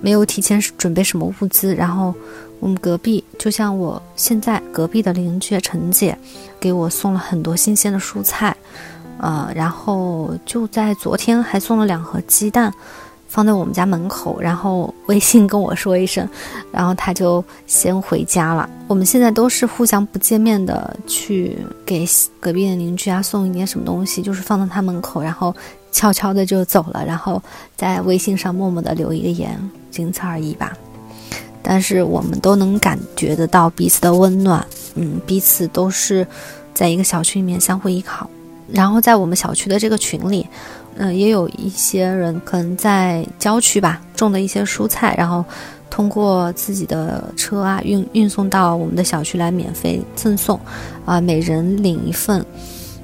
[0.00, 2.14] 没有提前准备什么物资，然后
[2.60, 6.16] 我们隔壁，就像我现在隔壁的邻居陈姐，
[6.60, 8.56] 给我送了很多新鲜的蔬菜，
[9.18, 12.72] 呃，然后就在昨天还送了两盒鸡蛋。
[13.34, 16.28] 放在我们家门口，然后微信跟我说一声，
[16.70, 18.70] 然后他就先回家了。
[18.86, 22.06] 我们现在都是互相不见面的，去给
[22.38, 25.52] 隔壁的邻居啊送一点什么东西，就是放在他门口，然后
[25.90, 27.42] 悄悄的就走了，然后
[27.74, 29.58] 在微信上默默的留一个言，
[29.90, 30.72] 仅此而已吧。
[31.60, 36.24] 但是我们都能感觉得到彼此的温暖，嗯，彼此都是
[36.72, 38.30] 在一个小区里面相互依靠。
[38.70, 40.46] 然后在我们小区的这个群里。
[40.96, 45.44] 嗯，也有一些人可能在郊区吧，种的一些蔬菜，然后
[45.90, 50.58] 通过自己的车啊运运送到我们的小区来免费赠送，
[51.04, 52.44] 啊，每人领一份。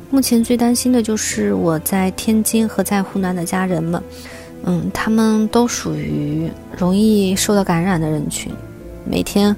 [0.08, 4.02] 目前最担心的就是我在天津和在湖南的家人们，
[4.64, 8.52] 嗯，他们都属于容易受到感染的人群。
[9.04, 9.54] 每天，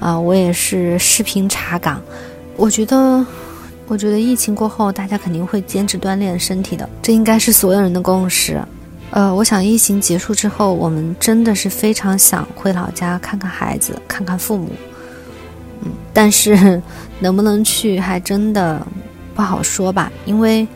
[0.00, 2.02] 啊，我也是视频查岗，
[2.56, 3.24] 我觉得。
[3.88, 8.60] 我觉得疫情过后，大家肯定会坚持锻炼身体的，这应该是所有人的共识。
[9.10, 14.70] 呃，我想疫情结束之后，我们真的是非常想回老家看看孩子，看看父母。
[15.82, 16.82] 嗯，但是
[17.20, 18.84] 能不能去还真的
[19.36, 20.66] 不好说吧，因为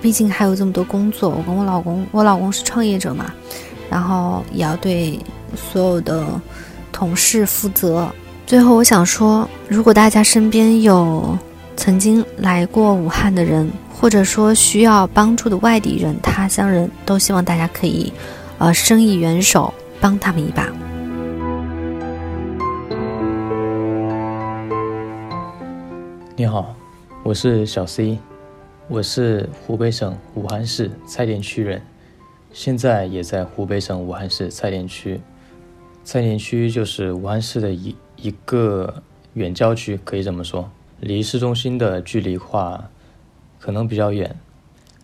[0.00, 1.28] 毕竟还有这么多工作。
[1.28, 3.32] 我跟我老公，我老公是创业者嘛，
[3.90, 5.18] 然后也要对
[5.56, 6.24] 所有的
[6.92, 8.08] 同事负责。
[8.46, 11.36] 最后，我想说，如果大家身边有……
[11.80, 18.12] 曾经来过武汉的人，或者说需要帮助的外地人、他乡人都希望大家可以，
[18.58, 20.68] 呃，伸以援手，帮他们一把。
[26.36, 26.76] 你好，
[27.22, 28.18] 我是小 C，
[28.86, 31.80] 我是湖北省武汉市蔡甸区人，
[32.52, 35.18] 现在也在湖北省武汉市蔡甸区。
[36.04, 39.02] 蔡甸区就是武汉市的一一个
[39.32, 40.70] 远郊区，可以这么说。
[41.00, 42.90] 离市中心的距离话，
[43.58, 44.36] 可能比较远，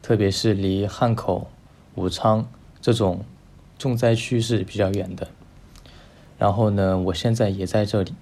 [0.02, 1.48] 特别是离汉口、
[1.94, 2.46] 武昌
[2.80, 3.24] 这种
[3.78, 5.28] 重灾区是比较远的。
[6.38, 8.12] 然后呢，我现在也在这里。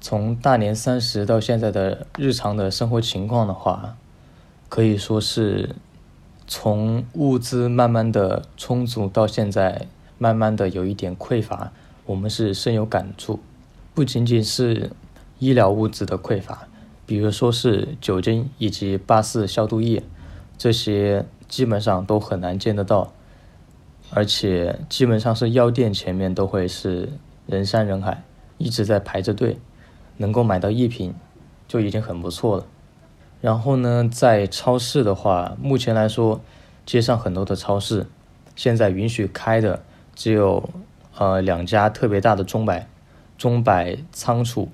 [0.00, 3.96] 从大年三十到现在的日常的生活情况的话，
[4.68, 5.74] 可以说是
[6.46, 9.88] 从物资慢慢的充足到现在
[10.18, 11.72] 慢慢的有一点匮乏，
[12.06, 13.40] 我们是深有感触。
[13.94, 14.90] 不仅仅是
[15.38, 16.68] 医疗物资的匮乏，
[17.04, 20.02] 比如说是酒精以及八四消毒液，
[20.56, 23.12] 这些基本上都很难见得到，
[24.10, 27.10] 而且基本上是药店前面都会是
[27.46, 28.22] 人山人海，
[28.58, 29.58] 一直在排着队，
[30.16, 31.14] 能够买到一瓶
[31.66, 32.66] 就已经很不错了。
[33.40, 36.40] 然后呢，在超市的话，目前来说，
[36.86, 38.06] 街上很多的超市
[38.56, 39.82] 现在允许开的
[40.14, 40.70] 只有
[41.18, 42.88] 呃两家特别大的中百。
[43.36, 44.68] 中百仓储，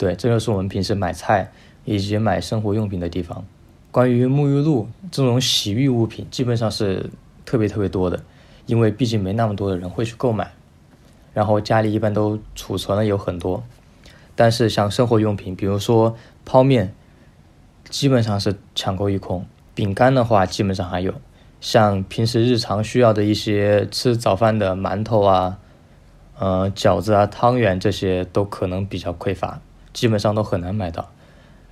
[0.00, 1.52] 对，这就是我们平时买菜
[1.84, 3.44] 以及买生活用品的地方。
[3.90, 7.10] 关于沐浴露这种洗浴物品，基本上是
[7.44, 8.18] 特别特别多的，
[8.64, 10.50] 因为毕竟没那么多的人会去购买，
[11.34, 13.62] 然后家里一般都储存了有很多。
[14.34, 16.94] 但是像生活用品，比如说泡面，
[17.90, 19.44] 基本上是抢购一空。
[19.74, 21.12] 饼干的话，基本上还有，
[21.60, 25.58] 像平时日常需要的一些吃早饭的馒头啊。
[26.38, 29.60] 呃，饺子啊、汤圆这些都可能比较匮乏，
[29.92, 31.10] 基本上都很难买到。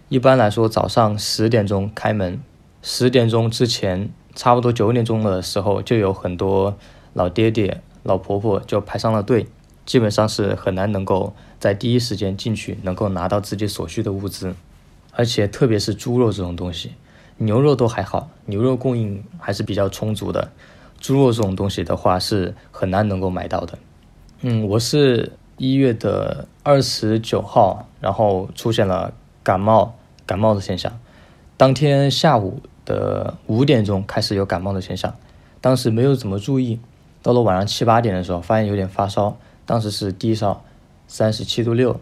[0.08, 2.40] 一般来说，早上十点钟开门，
[2.82, 6.76] 十点钟之前，差不多九点钟的时候，就有很多
[7.12, 9.46] 老爹爹、老婆婆就排上了队，
[9.84, 14.54] 基本上是很难能够在第一时间进去，能够拿到自己所需的物资。
[15.12, 16.92] 而且，特别是猪肉这种东西，
[17.36, 20.50] 牛肉都还好，牛肉供应还是比较充足的。
[21.00, 23.78] 猪肉这种东西的话，是很难能够买到的。
[24.42, 29.94] 嗯，我是一月的二十九号，然后出现了感冒
[30.24, 30.98] 感冒的现象。
[31.56, 35.14] 当天下午的五点钟开始有感冒的现象，
[35.60, 36.78] 当时没有怎么注意，
[37.22, 39.36] 到了晚上七八点的时候发现有点发烧，
[39.66, 40.62] 当时是低烧，
[41.08, 42.00] 三十七度六，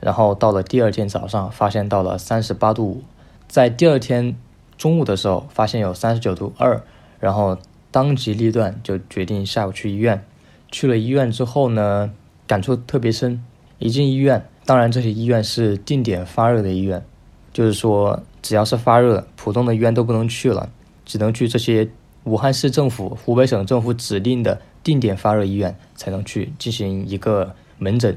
[0.00, 3.02] 然后到了第二天早上发现到了三十八度五，
[3.46, 4.36] 在第二天
[4.76, 6.82] 中午的时候发现有三十九度二，
[7.20, 7.56] 然后
[7.92, 10.24] 当机立断就决定下午去医院。
[10.68, 12.10] 去了医院之后呢，
[12.46, 13.42] 感触特别深。
[13.78, 17.04] 一进医院，当然这些医院是定点发热的医院，
[17.52, 20.70] 就是说只要是发热，普通的医院都不能去了，
[21.04, 21.88] 只能去这些
[22.24, 28.16] 武汉市政府、湖北省政府指定的定点发热医院才能去进行一个门诊。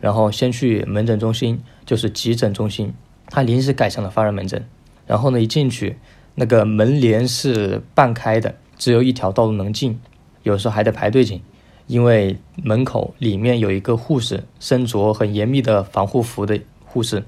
[0.00, 2.92] 然后先去门诊中心，就是急诊中心，
[3.30, 4.64] 它临时改成了发热门诊。
[5.06, 5.96] 然后呢，一进去，
[6.34, 9.98] 那个门帘是半开的，只有一条道路能进。
[10.42, 11.42] 有时候还得排队进，
[11.88, 17.24] 因为门口里面有一个护士，身着很严密的防护服的护士，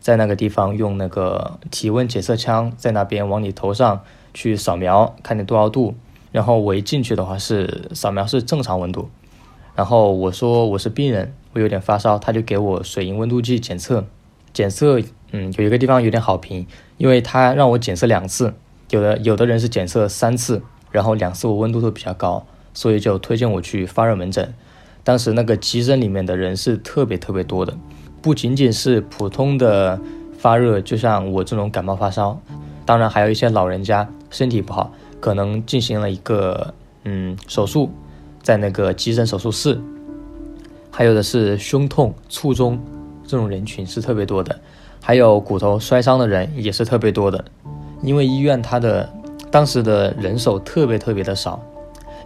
[0.00, 4.00] 在那个地方用那个体温检测枪在那边往你头上
[4.32, 5.94] 去扫描，看你多少度。
[6.32, 9.10] 然后我一进去的话是扫描是正常温度，
[9.74, 14.06] 然后我说我是病人，我有点发烧，他就给我水银温度计检测，
[14.52, 15.00] 检测
[15.32, 18.54] 嗯有一个地方有点好评，因为他让我检测两次，
[18.90, 20.62] 有的有的人是检测三次。
[20.92, 22.46] 然后两次我温度都比较高，
[22.76, 24.52] 所以就推荐我去发热门诊。
[25.02, 27.74] 当时那个急诊里面的人是特别特别多的，
[28.20, 29.98] 不仅仅是普通的
[30.38, 32.38] 发热，就像我这种感冒发烧，
[32.84, 36.74] 当然还有一些老人家身体不好，可能进行了一个
[37.04, 37.90] 嗯手术，
[38.42, 39.80] 在那个急诊手术室，
[40.90, 42.78] 还有的是胸痛、卒中
[43.26, 44.60] 这种人群是特别多的，
[45.00, 47.42] 还有骨头摔伤的人也是特别多的，
[48.02, 49.08] 因为医院它的。
[49.48, 51.62] 当时的人手特别特别的少，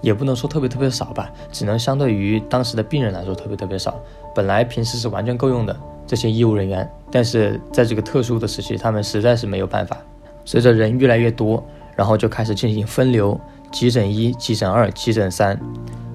[0.00, 4.00] 也不能说特别特别少吧，只能相对于当时的病人来说特别特别少。
[4.34, 5.76] 本来平时是完全够用的
[6.06, 9.96] 这些医务人员，但是在这个特殊的时期，他们实在是没有办法。
[10.44, 11.62] 随着人越来越多，
[11.94, 13.38] 然后就开始进行分流，
[13.70, 15.60] 急诊一、急诊二、急诊三。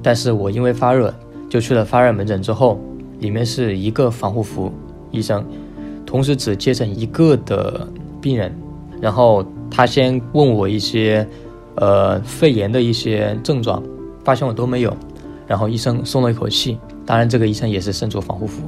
[0.02, 1.14] 但是我因为发热，
[1.50, 2.80] 就去了发热门诊之后，
[3.20, 4.72] 里面是一个防护服
[5.12, 5.46] 医生，
[6.06, 7.88] 同时只接诊一个的
[8.22, 8.54] 病人，
[9.02, 9.46] 然后。
[9.72, 11.28] 他先问我一些，
[11.78, 13.84] 呃，肺炎的一些症状，
[14.24, 14.96] 发现我都没有，
[15.46, 16.78] 然后医生松了一口气。
[17.06, 18.62] 当然，这个医生也是身着防护服。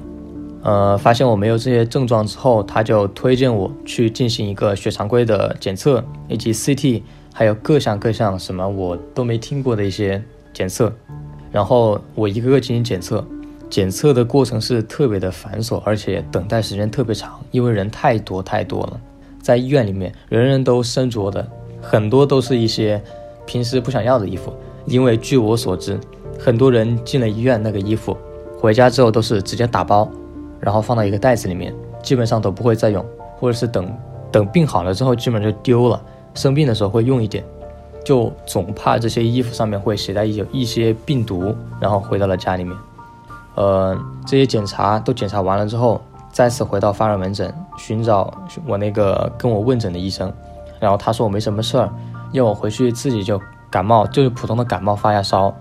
[0.64, 7.01] 呃，发现我没有这些症状之后，他就推荐我去进行一个血常规的检测，以及 CT，
[7.34, 10.22] 还有各项各项什么我都没听过的一些
[10.53, 10.93] 检测。
[11.51, 13.26] 然后我一个个进行检测，
[13.70, 18.99] 检测的过程是特别的繁琐，而且等待时间特别长，因为人太多太多了。
[19.41, 21.47] 在医院里面，人人都身着的
[21.89, 23.01] 很多都是一些
[23.45, 24.51] 平时不想要的衣服，
[24.85, 25.97] 因为据我所知，
[26.38, 28.17] 很多人进了医院那个衣服，
[28.59, 30.05] 回家之后都是直接打包，
[30.59, 31.73] 然后放到一个袋子里面，
[32.03, 33.05] 基本上都不会再用，
[33.39, 33.89] 或者是等
[34.29, 36.01] 等病好了之后，基本就丢了。
[36.35, 37.41] 生病的时候会用一点，
[38.03, 42.75] 就总怕这些衣服上面会携带有一些病毒，然后回到了家里面。
[43.55, 46.01] 呃，这些检查都检查完了之后。
[46.29, 48.31] 再次回到发热门诊，寻找
[48.67, 50.31] 我那个跟我问诊的医生，
[50.80, 51.89] 然后他说我没什么事儿，
[52.32, 55.53] 要我回去自己就感冒，就是普通的感冒发下烧，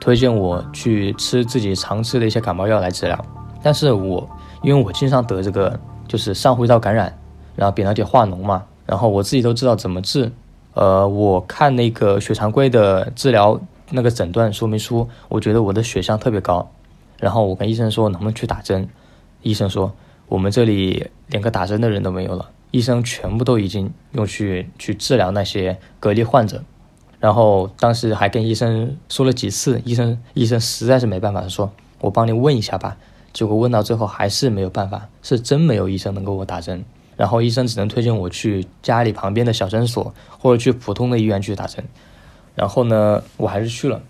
[0.00, 3.24] 推荐我去吃自己常吃的一些感冒药来治疗。
[3.62, 4.28] 但是我
[4.62, 7.16] 因为我经常得这个就是上呼吸道感染，
[7.54, 10.30] 然后扁桃体化脓嘛，然后我自己都知道怎么治。
[10.74, 13.60] 呃，我看那个血常规的治疗
[13.90, 16.66] 那个诊断说明书，我觉得我的血象特别高。
[17.18, 18.88] 然后我跟医生说能不能去打针，
[19.42, 19.92] 医生说
[20.26, 26.64] 我们这里连个打针的人都没有了，医生全部都已经用去去治疗那些隔离患者。
[27.20, 32.96] 然后当时还跟医生说了几次，医生医生实在是没办法，说我帮你问一下吧。
[33.32, 36.84] 结果问到最后还是没有办法，是真没有医生能给我打针。
[37.16, 41.84] 然后医生只能推荐我去家里旁边的小诊所，或者去普通的医院去打针。
[42.54, 44.02] 然后呢，我还是去了。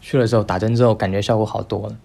[0.00, 1.96] 去了之后打针之后，感觉效果好多了。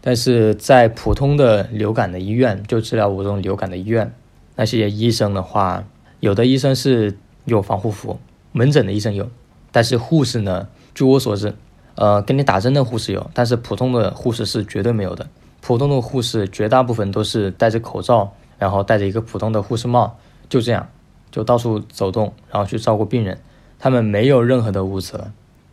[0.00, 4.12] 但是在普通的流感的医院，就治疗我这种流感的医院，
[4.60, 5.84] 那些医生的话，
[6.20, 8.20] 有的医生是有防护服，
[8.52, 9.26] 门诊的医生有，
[9.72, 11.54] 但是护士呢，据我所知，
[11.94, 15.26] 呃，给你打针的护士有，但是普通的护士是绝对没有的。
[15.62, 18.34] 普通的护士绝大部分都是戴着口罩。
[18.58, 20.18] 然后戴着一个普通的护士帽，
[20.50, 20.86] 就这样，
[21.30, 23.40] 就到处走动，然后去照顾病人。
[23.78, 25.18] 他们没有任何的物资。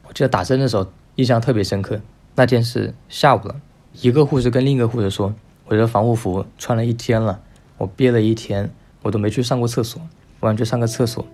[0.08, 2.00] 我记得打针的时候印象特别深刻。
[2.36, 3.60] 那天是下午了，
[4.02, 5.36] 一个护士跟另一个护士说
[5.68, 7.42] ：“我这防护服穿了一天了，
[7.78, 8.70] 我憋了一天，
[9.02, 10.02] 我都没去上过厕所，
[10.40, 11.26] 我想去上个厕所。”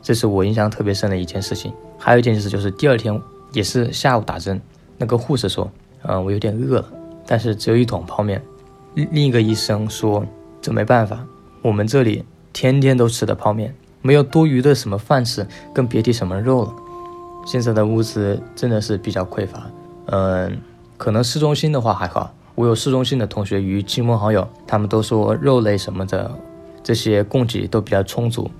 [0.00, 1.72] 这是我印象特别深的一件事情。
[1.98, 3.20] 还有一件事就是第二天
[3.52, 4.60] 也是下午打针，
[4.96, 5.70] 那个护士说
[6.02, 6.88] ：“嗯，我有点饿了，
[7.26, 8.42] 但是只有一桶泡面。”
[8.94, 10.24] 另另一个医生说。
[10.60, 11.24] 这没办法，
[11.62, 13.72] 我们这里天天都吃的泡面，
[14.02, 16.74] 没有多余的什么饭吃，更别提什么肉了。
[17.46, 19.70] 现在的物资真的是比较匮乏。
[20.06, 20.58] 嗯，
[20.96, 26.28] 可能市中心的话还好，我有市中心的同学与亲朋好友，他们都说肉类什么的
[26.82, 28.50] 这些供给都比较充足。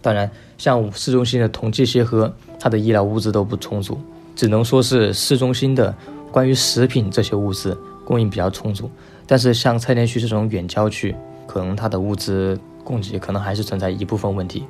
[0.00, 3.98] 当然，像市中心的同济协和，它的医疗物资都不充足，
[4.36, 5.92] 只能说是市中心的
[6.30, 8.88] 关于食品这些物资供应比较充足。
[9.26, 11.12] 但是像蔡甸区这种远郊区，
[11.48, 14.64] 可能它的物资供给可能还是存在一部分问题，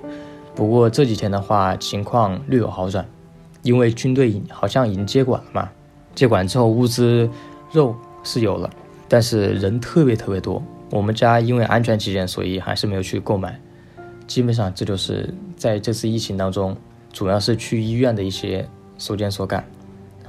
[0.55, 3.07] 不过这几天的话情况略有好转，
[3.61, 5.68] 因为军队好像已经接管了嘛，
[6.14, 7.28] 接管之后物资
[7.72, 8.71] 肉是有了，
[9.09, 13.59] 但是人特别特别多，我们家因为安全起见，所以还是没有去购买。
[14.27, 16.77] 基本上这就是在这次疫情当中，
[17.12, 18.68] 主要是去医院的一些
[18.99, 19.64] 所见所感。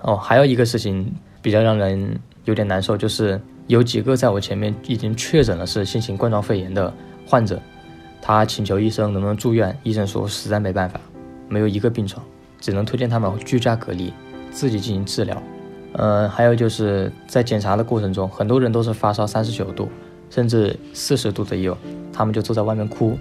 [0.02, 3.40] 哦，还有一个事情比较让人有点难受，就是。
[3.68, 6.94] 有几个在我前面已经确诊了是新型冠状肺炎的
[7.26, 7.62] 患者，
[8.22, 11.00] 他请求医生能不能住院，医生说实在没办法，
[11.48, 12.26] 没有一个病床，
[12.60, 14.12] 只能推荐他们居家隔离，
[14.52, 15.42] 自己进行治疗。
[15.94, 19.90] 嗯，还有就是在检查的过程中，很多人都是发烧三十九度，
[20.30, 21.78] 甚至四十度的也有，
[22.14, 23.18] 他们就坐在外面哭。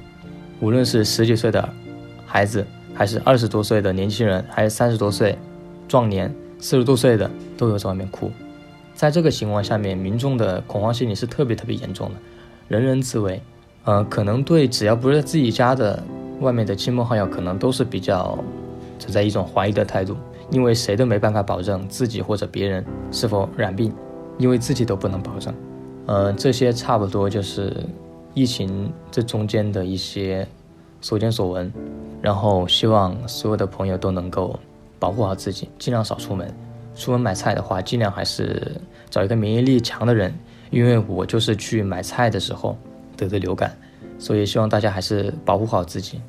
[0.61, 1.69] 无论是十几岁的
[2.27, 2.65] 孩子，
[2.95, 5.37] 还是二十多岁的年轻人，还是三十多岁
[5.89, 8.31] 壮年、四十多岁的，都有在外面哭。
[8.95, 12.15] 在这个情况下面，民众的恐慌心理是特别特别严重的，
[12.69, 13.43] 人人自危，
[13.85, 16.01] 呃，可能对只要不是自己家的
[16.41, 18.39] 外面的亲朋好友，可能都是比较
[18.99, 20.15] 存在一种怀疑的态度，
[20.51, 23.93] 因为谁都没办法保证自己或者别人是否染病，
[24.39, 25.55] 因为自己都不能保证。
[26.07, 27.73] 呃，这些差不多就是
[28.35, 30.47] 疫情这中间的一些
[31.01, 31.73] 所见所闻，
[32.21, 34.59] 然后希望所有的朋友都能够
[34.99, 36.53] 保护好自己，尽量少出门。
[36.97, 38.77] 出门买菜的话，尽量还是
[39.09, 40.35] 找一个免疫力强的人，
[40.71, 42.77] 因为我就是去买菜的时候
[43.17, 43.75] 得的流感，
[44.19, 46.21] 所以希望大家还是保护好自己，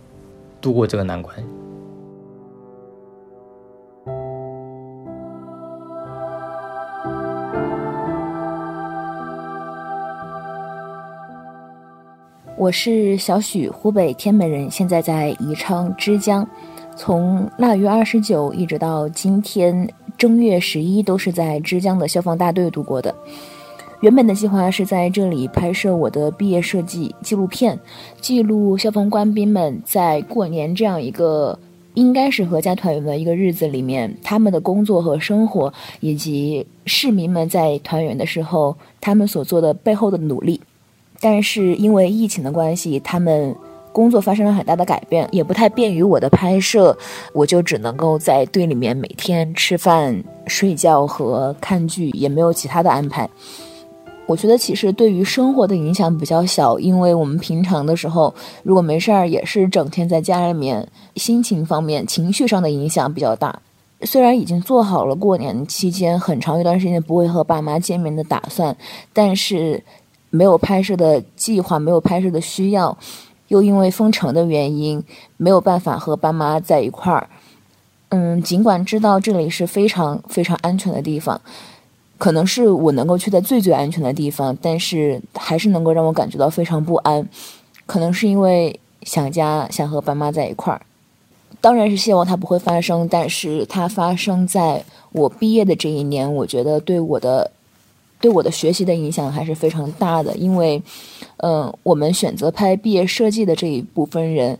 [0.61, 1.35] 度过这个难关。
[12.61, 16.47] 我是小许，湖北天门人，现在在宜昌枝江，
[16.95, 19.91] 从腊月二十九一直到今天。
[20.15, 23.15] 正月十一都是在枝江的消防大队度过的。
[24.01, 27.79] 原本的计划是在这里拍摄我的毕业设计纪录片，
[28.19, 31.57] 记录消防官兵们在过年这样一个
[31.95, 40.61] 应该是阖家团圆的一个日子里面，他们的工作和生活，以及市民们在团圆的时候他们所做的背后的努力。
[41.21, 43.55] 但是因为疫情的关系，他们。
[43.93, 46.97] 工作发生了很大的改变，也不太便于我的拍摄，
[47.33, 53.29] 我就只能够在队里面每天吃饭、睡觉和看剧，也没有其他的安排。
[54.27, 63.59] 我觉得其实对于生活的影响比较小，因为我们平常的时候如果没事儿，也是整天在家里面，心情方面、情绪上的影响比较大。
[64.03, 68.75] 虽然已经做好了过年期间很长一段时间不会和爸妈见面的打算，
[69.11, 69.83] 但是
[70.31, 72.97] 没有拍摄的计划，没有拍摄的需要。
[73.49, 75.03] 又因为封城的原因
[75.35, 77.29] 没有办法和爸妈在一块儿。
[78.09, 81.39] 嗯，尽管知道这里是非常非常安全的地方，
[82.17, 87.27] 可能是我能够去的最最安全的地方，但是还是能够让我感觉到非常不安。
[87.85, 90.81] 可能是因为想家，想和爸妈在一块儿。
[91.59, 97.51] 当然是希望它不会发生，但是它发生在我毕业的这一年，我觉得对我的
[98.21, 100.33] 对我的学习的影响还是非常大的。
[100.37, 100.81] 因为，
[101.37, 104.57] 嗯，我们选择拍毕业设计的这一部分人，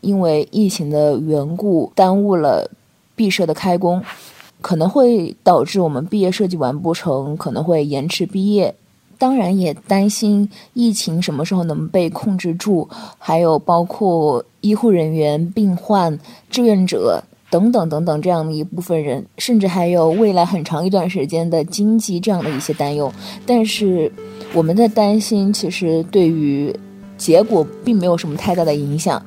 [0.00, 2.68] 因为疫情的缘故，耽误了
[3.14, 4.02] 毕设的开工，
[4.60, 8.74] 可能会导致我们毕业设计完不成，可能会延迟毕业。
[9.18, 12.88] 当然也担心疫情什么时候能被控制住，
[13.18, 16.18] 还有包括医护人员、病患、
[16.50, 17.22] 志愿者
[17.52, 23.12] 等等等等这样的一部分人，甚至还有未来很长一段时间的经济这样的一些担忧。
[23.44, 24.10] 但是
[24.54, 26.74] 我们的担心其实对于
[27.18, 29.22] 结果并没有什么太大的影响。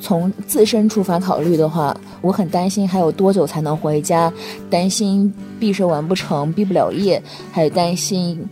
[0.00, 4.32] 从自身出发考虑的话，我很担心还有多久才能回家，
[4.68, 7.22] 担心毕设完不成、毕不了业，
[7.52, 8.44] 还有担心。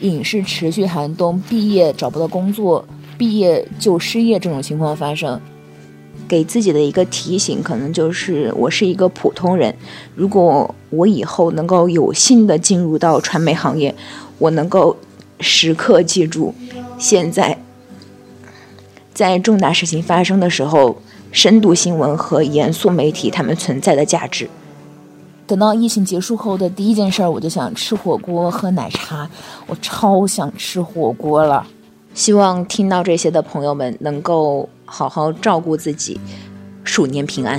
[0.00, 2.84] 影视持续寒冬，毕业找不到工作，
[3.16, 5.40] 毕业就失业这种情况发生，
[6.32, 9.76] 给自己的一个提醒，可能就是我是一个普通人。
[10.14, 13.94] 如果我以后能够有幸的进入到传媒行业，
[14.38, 14.96] 我能够
[15.40, 16.54] 时刻记住，
[16.98, 17.58] 现在
[19.12, 20.96] 在重大事情发生的时候，
[21.32, 24.48] 深度新闻和严肃媒体他们存在的价值。
[25.46, 29.28] 等到疫情结束后的第一件事儿，我就想吃火锅、喝奶茶，
[29.66, 31.66] 我超想吃火锅了。
[32.14, 36.20] 希望听到这些的朋友们能够好好照顾自己，
[36.84, 37.58] 鼠年平安。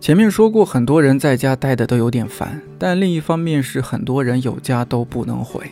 [0.00, 5.70] 前面说过，很多人在家待的都有点烦，但另一方面是很多人有家都不能回，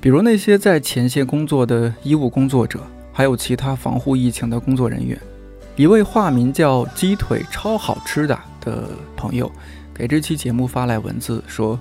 [0.00, 2.80] 比如那些在前线工作的医务工作者，
[3.18, 5.18] 还有其他防护疫情的工作人员。
[5.74, 9.50] 一位化名叫“鸡腿超好吃的”的朋友
[9.92, 11.76] 给这期节目发来文字说，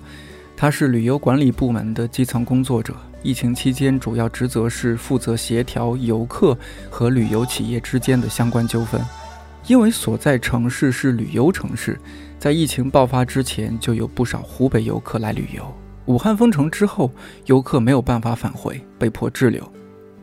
[0.55, 6.57] 他是旅游管理部门的基层工作者，疫情期间主要职责是负责协调游客
[6.89, 8.99] 和旅游企业之间的相关纠纷。
[9.67, 11.99] 因为所在城市是旅游城市，
[12.39, 15.71] 在疫情爆发之前就有不少湖北游客来旅游。
[16.07, 17.11] 武汉封城之后，
[17.45, 19.71] 游客没有办法返回，被迫滞留。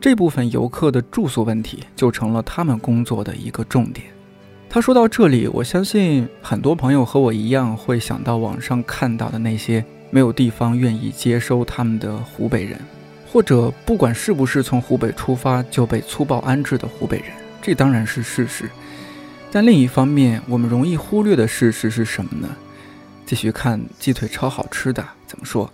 [0.05, 4.05] 这部分游客的住宿问题就成了他们工作的一个重点。
[4.69, 12.79] 他说到这里，我相信很多朋友和我一样会想到网上看到的那些没有地方愿意接收他们的湖北人，
[13.31, 17.29] 或者不管是不是从湖北出发就被粗暴安置的湖北人。
[17.59, 18.69] 这当然是事实。
[19.51, 22.47] 但另一方面，我们容易忽略的事实是什么呢？
[23.25, 25.67] 继续看鸡腿超好吃的怎么说？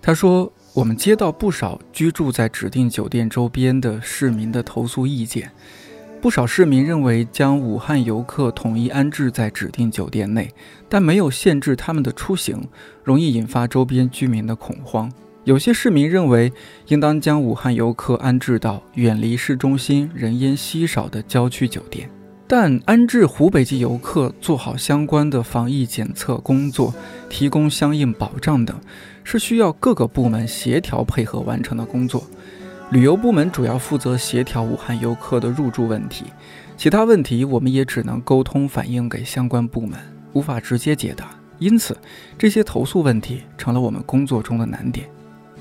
[0.00, 5.52] 他说：“我们接到不少居住在指定酒店周边的市民的投诉意见，
[6.18, 10.50] 不少市民认为将武汉游客统一安置在指定酒店内，
[10.88, 12.66] 但没有限制他们的出行，
[13.04, 15.12] 容易引发周边居民的恐慌。
[15.44, 16.50] 有些市民认为，
[16.88, 22.08] 应当将武汉游客安置到远离市中心、人烟稀少的郊区酒店。”
[22.48, 26.94] 但安置湖北籍游客、做好相关的防疫检测工作、
[27.30, 28.78] 提供相应保障等，
[29.24, 32.24] 是需要各个部门协调配合完成的工作。
[32.90, 36.26] 旅游部门主要负责协调武汉游客的入住问题，
[36.76, 39.98] 其他问题我们也只能沟通反映给相关部门，
[40.32, 41.30] 无法直接解答。
[41.58, 41.96] 因此，
[42.36, 45.08] 这些投诉问题成了我们工作中的难点。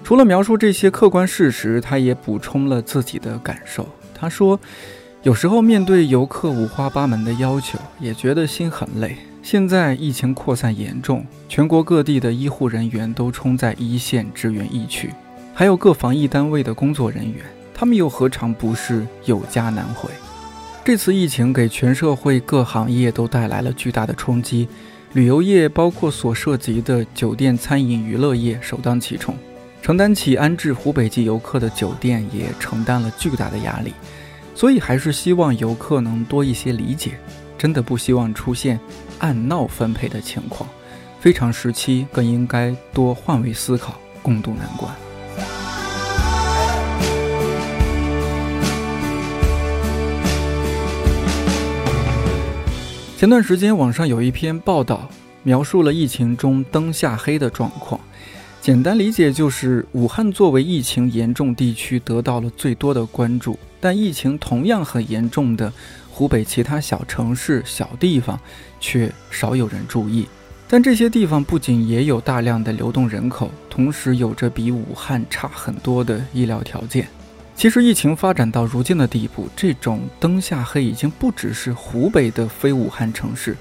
[0.04, 3.88] 除了描述这些客观事实，他也补充了自己的感受。
[4.14, 4.60] 他说。
[5.24, 9.16] 有时候面对游客五花八门的要求，也觉得心很累。
[9.44, 15.10] 现在疫情扩散严重，全国各地的医护人员都冲在一线支援疫区，
[15.54, 20.10] 还有各防疫单位的工作人员，他们又何尝不是有家难回？
[20.86, 24.68] 这次疫情给全社会各行业都带来了巨大的冲击，
[25.14, 29.36] 旅游业包括所涉及的酒店、餐饮、娱乐业首当其冲，
[29.82, 33.92] 承担起安置湖北籍游客的酒店也承担了巨大的压力。
[34.54, 37.18] 所以还是希望游客能多一些理解，
[37.62, 38.80] 真的不希望出现
[39.20, 40.68] 按闹分配的情况。
[41.20, 44.92] 非常时期更应该多换位思考，共度难关。
[53.16, 55.08] 前段时间网上有一篇报道，
[55.44, 58.02] 描述了疫情中灯下黑的状况。
[58.60, 65.72] 简单理解就是，武汉作为疫情严重地区得到了最多的关注，但疫情同样很严重的
[66.22, 68.40] 湖北其他小城市、小地方
[68.80, 70.28] 却少有人注意。
[70.68, 77.08] 但这些地方不仅也有大量的流动人口，同时有着比武汉差很多的医疗条件。
[77.56, 83.58] 其实疫情发展到如今的地步，这种灯下黑已经不只是湖北的非武汉城市。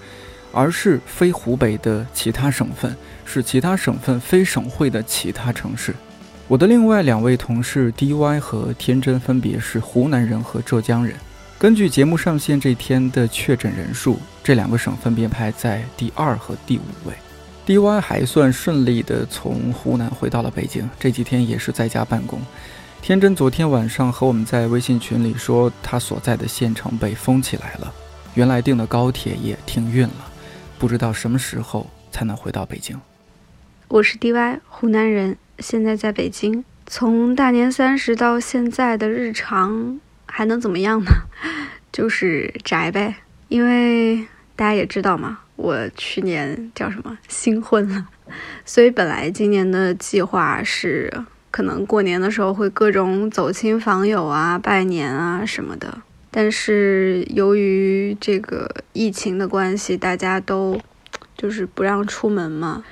[0.53, 2.95] 而是非湖北的其他省份，
[3.25, 5.95] 是其他省份非省会的其他城市。
[6.47, 11.15] 我的另外两位同事 DY 和天真分别是湖南人和浙江人。
[11.61, 17.13] 根据节目上线这天的确诊人数，这两个省分别排在第二和第五位。
[17.67, 22.41] DY 还算顺利地从湖南回到了北京，这几天也是在家办公。
[23.03, 27.93] 天真昨天晚上和我们在微信群里说，他所在的县城被封起来了，
[28.33, 30.31] 原来订的高铁也停运了。
[30.79, 32.99] 不知道什么时候才能回到北京。
[33.89, 36.65] 我是 DY，湖南人，现在在北京。
[36.87, 40.01] 从大年三十到现在的日常
[40.31, 41.11] 还能怎么样呢？
[41.93, 43.17] 就是宅呗。
[43.49, 48.07] 因为大家也知道嘛，我去年叫什么新婚了，
[48.65, 51.13] 所以本来今年的计划是
[51.51, 56.01] 可能过年的时候会各种走亲访友啊、拜年啊什么的。
[56.31, 60.81] 但是由于这个疫情的关系，大家都
[61.37, 62.85] 就是不让出门嘛，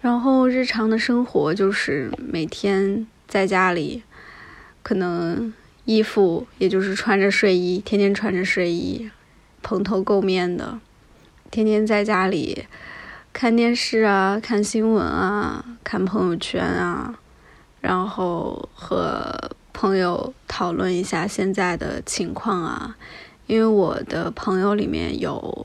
[0.00, 4.02] 然后日常的生活就是每天在家里，
[4.82, 5.52] 可能
[5.88, 9.10] 衣服也就是穿着睡衣，天天穿着睡衣，
[9.62, 10.78] 蓬头垢面的，
[11.50, 12.66] 天天在家里
[13.32, 17.18] 看电视啊，看新闻啊，看朋友圈啊，
[17.80, 19.50] 然后和。
[19.80, 22.96] 朋友讨论一下现在的情况啊，
[23.46, 25.64] 因为我的朋友里面有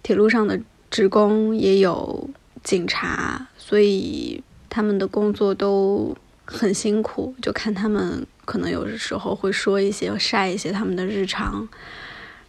[0.00, 0.60] 铁路上的
[0.92, 2.30] 职工，也有
[2.62, 4.40] 警察，所以
[4.70, 7.34] 他们的工作都很辛苦。
[7.42, 11.68] 就看他们可能有的时候会说一些晒一些他们的日常，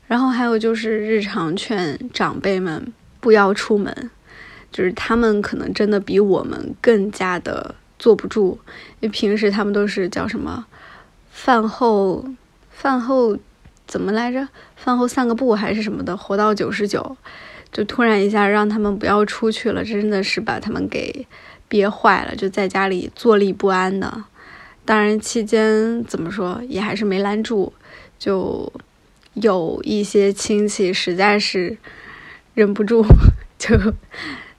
[0.07, 4.09] 然后还有就是日常劝长辈们不要出门，
[4.71, 8.59] 就是他们可能真的比我们更加的坐不住，
[8.99, 10.65] 因为平时他们都是叫什么？
[11.31, 12.25] 饭后，
[12.69, 13.37] 饭后
[13.87, 14.47] 怎么来着？
[14.75, 17.15] 饭后散个步还是什么的，活到九十九，
[17.71, 21.25] 就突然一下让他们不要出去了，真的是把他们给
[21.67, 24.25] 憋坏了，就在家里坐立不安的。
[24.85, 27.71] 当然期间怎么说也还是没拦住，
[28.19, 28.71] 就
[29.33, 31.77] 有一些亲戚实在是
[32.53, 33.05] 忍不住，
[33.57, 33.77] 就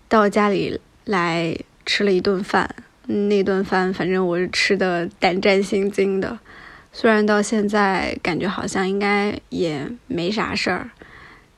[0.09, 2.75] 到家里来吃了一顿饭。
[3.07, 6.39] 那顿饭反正我是吃的胆战心惊的。
[6.91, 10.91] 虽然到现在感觉好像应该也没啥事儿，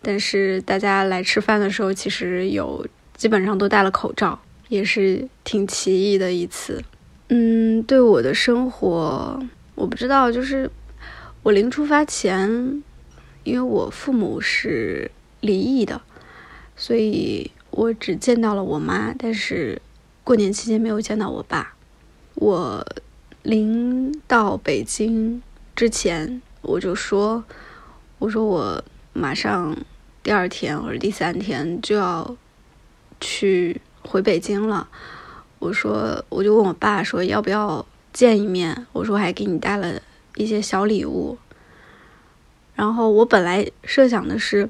[0.02, 6.82] 但是大家来吃饭的时候，其实有基本上都戴了口罩，也是挺奇异的一次。
[7.28, 9.40] 嗯，对我的生活，
[9.74, 10.70] 我不知道，就是
[11.42, 12.82] 我临出发前，
[13.44, 15.10] 因为我父母是
[15.40, 16.00] 离异的，
[16.76, 19.80] 所以我只见到了我妈，但是
[20.24, 21.74] 过年期间没有见到我爸，
[22.34, 22.86] 我。
[23.42, 25.40] 临到北京
[25.76, 27.44] 之前，我就说
[28.18, 29.76] ：“我说我马上
[30.20, 32.36] 第二天或者第三天就要
[33.20, 34.88] 去回北京了。”
[35.58, 38.86] 我说，我就问我爸说要不要见一面。
[38.92, 40.00] 我说还给你带了
[40.36, 41.38] 一些小礼物。
[42.74, 44.68] 然后我本来设想的是，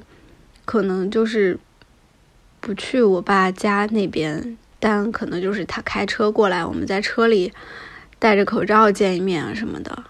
[0.65, 1.59] 可能就是
[2.59, 7.51] 不去我爸家那边，但可能就是他开车过来，我们在车里。
[8.19, 10.03] 戴着口罩见一面啊什么的，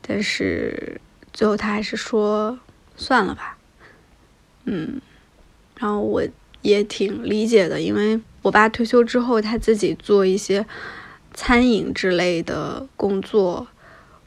[0.00, 0.98] 但是
[1.30, 2.58] 最后他还是说
[2.96, 3.58] 算了吧，
[4.64, 4.98] 嗯，
[5.76, 6.22] 然后我
[6.62, 10.66] 也挺理解的，因为我爸退休之后他自己做一些
[11.32, 13.66] 餐饮之类的工作，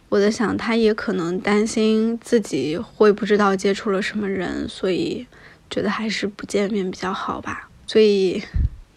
[0.09, 5.27] 我在想他也可能担心自己会不知道接触了什么人，所以
[5.69, 8.41] 觉得还是不见面比较好吧，所以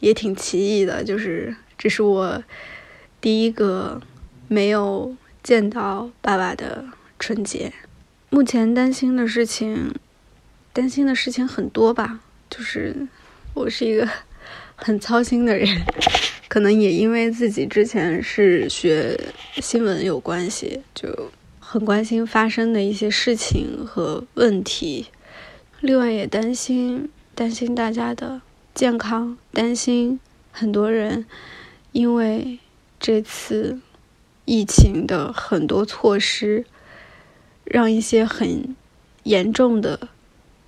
[0.01, 2.43] 也挺奇异的，就是这是我。
[3.21, 4.01] 第一个
[4.47, 6.85] 没有见到爸爸的
[7.19, 7.73] 春节，
[8.31, 9.93] 目前担心的事情，
[10.73, 12.21] 担心的事情很多吧。
[12.49, 13.09] 就是
[13.55, 14.09] 我是一个
[14.79, 15.68] 很操心的人，
[16.49, 19.18] 可能也因为自己之前是学
[19.57, 25.07] 新闻有关系，就很关心发生的一些事情和问题。
[25.81, 28.41] 另外也担心担心大家的
[28.74, 30.18] 健康，担心
[30.51, 31.26] 很多人
[31.93, 32.59] 因为。
[33.01, 33.79] 这次
[34.45, 36.64] 疫情的很多措施，
[37.62, 38.74] 让一些很
[39.22, 40.09] 严重的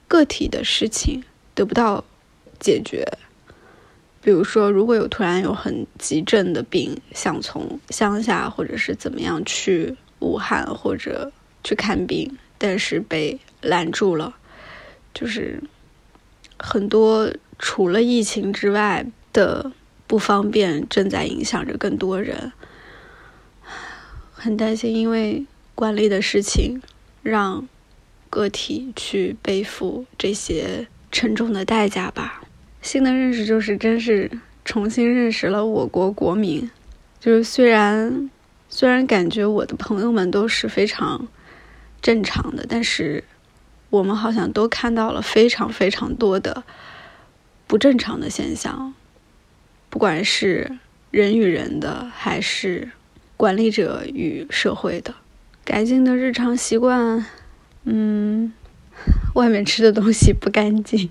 [0.06, 1.24] 个体的事情
[1.56, 2.04] 得不到
[2.60, 3.04] 解决，
[4.22, 11.32] 比如说，如果有突然有很急症的病，想从乡下或者是怎么样去武汉或者
[11.64, 14.36] 去看病，但是被拦住了，
[15.14, 15.62] 就是
[16.58, 19.72] 很多除了疫情之外的
[20.06, 22.52] 不方便正在影响着更多人，
[24.32, 26.82] 很担心，因为管理的事情
[27.22, 27.66] 让
[28.28, 32.39] 个体去背负这些沉重的代价吧。
[32.82, 34.30] 新的认识就是，真是
[34.64, 36.70] 重新认识了我国国民。
[37.18, 38.30] 就是虽然
[38.68, 41.28] 虽然感觉我的朋友们都是非常
[42.00, 43.24] 正常的，但是
[43.90, 46.64] 我们好像都看到了非常非常多的
[47.66, 48.94] 不正常的现象，
[49.90, 50.78] 不管是
[51.10, 52.90] 人与人的，还是
[53.36, 55.14] 管理者与社会的。
[55.62, 57.26] 改进的日常习惯，
[57.84, 58.52] 嗯，
[59.34, 61.10] 外面吃的东西不干净。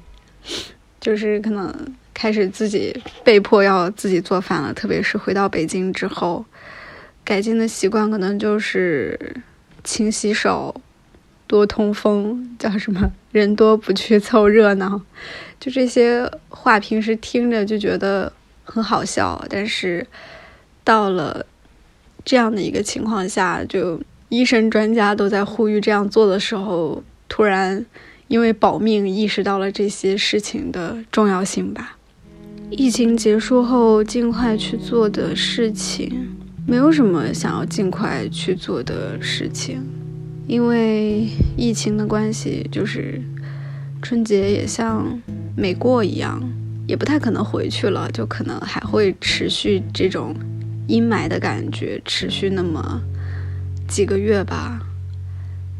[0.99, 1.73] 就是可能
[2.13, 2.93] 开始自己
[3.23, 6.43] 被迫要自己做饭了，特别是回到北京之后，
[7.23, 9.37] 改进的习惯可能就是
[9.83, 10.75] 勤洗手、
[11.47, 15.01] 多通风，叫什么“人多不去凑热闹”。
[15.59, 18.31] 就这些话，平时听着就觉得
[18.65, 20.05] 很好笑，但是
[20.83, 21.45] 到了
[22.25, 27.85] 这样的一个情况下，就医生专家都在呼吁这样做的时候，突然。
[28.29, 31.97] 因为保命，意识到了这些事情的重要性吧。
[32.69, 36.29] 疫情结束后，尽快去做的事情，
[36.67, 39.81] 没有什么想要尽快去做的事情。
[40.47, 41.27] 因为
[41.57, 43.19] 疫情的关系，就是
[43.99, 45.19] 春节也像
[45.57, 46.39] 没过一样，
[46.87, 50.35] 也不太可能回去了，就可能还会持续这种
[50.85, 53.01] 阴霾的感觉，持续那么
[53.87, 54.79] 几个月吧。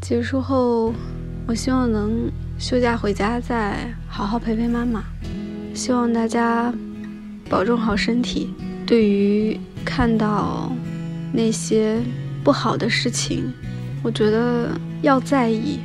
[0.01, 0.95] 结束后。
[1.49, 5.03] 我希望能休假回家再好好陪陪妈妈。
[5.73, 6.71] 希望大家
[7.49, 8.53] 保重好身体。
[8.85, 10.71] 对于看到
[11.33, 11.99] 那些
[12.43, 13.51] 不好的事情，
[14.03, 15.79] 我觉得要在意，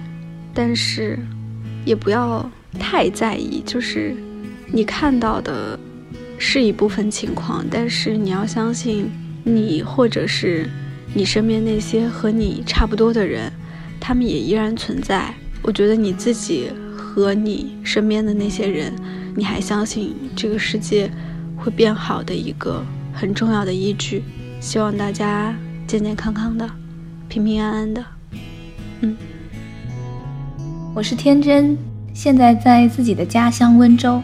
[0.52, 1.18] 但是
[1.86, 2.46] 也不要
[2.78, 3.62] 太在意。
[3.64, 4.14] 就是
[4.70, 5.80] 你看到的
[6.36, 9.10] 是一部分情况，但是你要相信
[9.44, 10.68] 你或者是
[11.14, 13.50] 你身边那些和你差不多的人，
[13.98, 15.34] 他们也依然存在。
[15.66, 18.92] 我觉得你自己和你身边的那些人，
[19.34, 21.10] 你还相信这个世界
[21.56, 22.84] 会变好的一个
[23.14, 24.22] 很重要的依据。
[24.60, 25.56] 希望大家
[25.86, 26.68] 健健康康的，
[27.28, 28.04] 平平安安的。
[29.00, 29.16] 嗯，
[30.94, 31.78] 我是天真，
[32.12, 34.22] 现在在自己的家乡温州。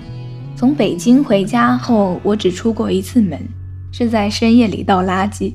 [0.54, 3.40] 从北京回家后，我只出过一次门，
[3.90, 5.54] 是在深夜里倒垃圾。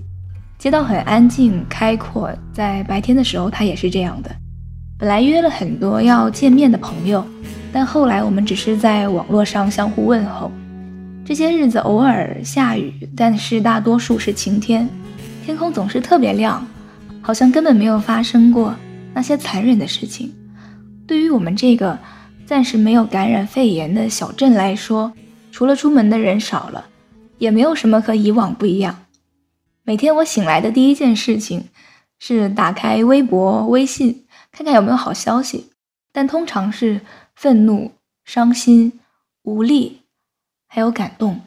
[0.58, 4.36] 街道很安静开阔，在白天的时候它也是这样的。
[4.98, 7.26] 本来约了很多要见面的朋友，
[7.74, 10.50] 但后来我们只是在网络上相互问候。
[11.26, 14.88] 这些日子偶尔下雨，但是大多数是晴天，
[15.44, 16.66] 天空总是特别亮，
[17.22, 18.74] 好像根本没有发生过
[19.14, 20.34] 那些残忍的事情。
[21.06, 22.00] 对于我们这个
[22.46, 25.12] 暂时没有感染肺炎的小镇来说，
[25.52, 26.86] 除了出门的人少了，
[27.38, 28.96] 也没有什么和以往不一样。
[29.84, 31.66] 每天我醒来的第一件事情
[32.18, 34.22] 是打开微博、微信。
[34.56, 35.70] 看看有没有好消息，
[36.14, 37.02] 但通常是
[37.36, 37.92] 愤怒、
[38.24, 39.02] 伤心、
[39.44, 40.00] 无力，
[40.70, 41.42] 还有感动。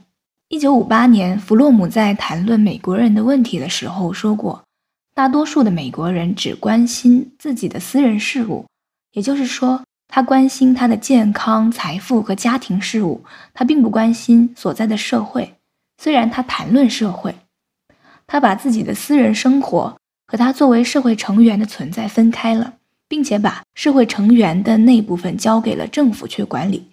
[0.48, 4.62] 一九五八年，弗洛姆在谈论美国人的问题的时候说过
[5.16, 8.66] ：“大多数的美国人只关心自己的私人事务，
[9.12, 15.54] 也就是说，他关心他的健康、财富和家庭事务，他并不关心所在的社会。
[15.96, 17.34] 虽然他谈论社会，
[18.26, 19.96] 他把自己的私人生活
[20.26, 22.74] 和他作为社会成员的存在分开了。”
[23.09, 26.88] 并且把社会成员的那部分交给了政府去管理。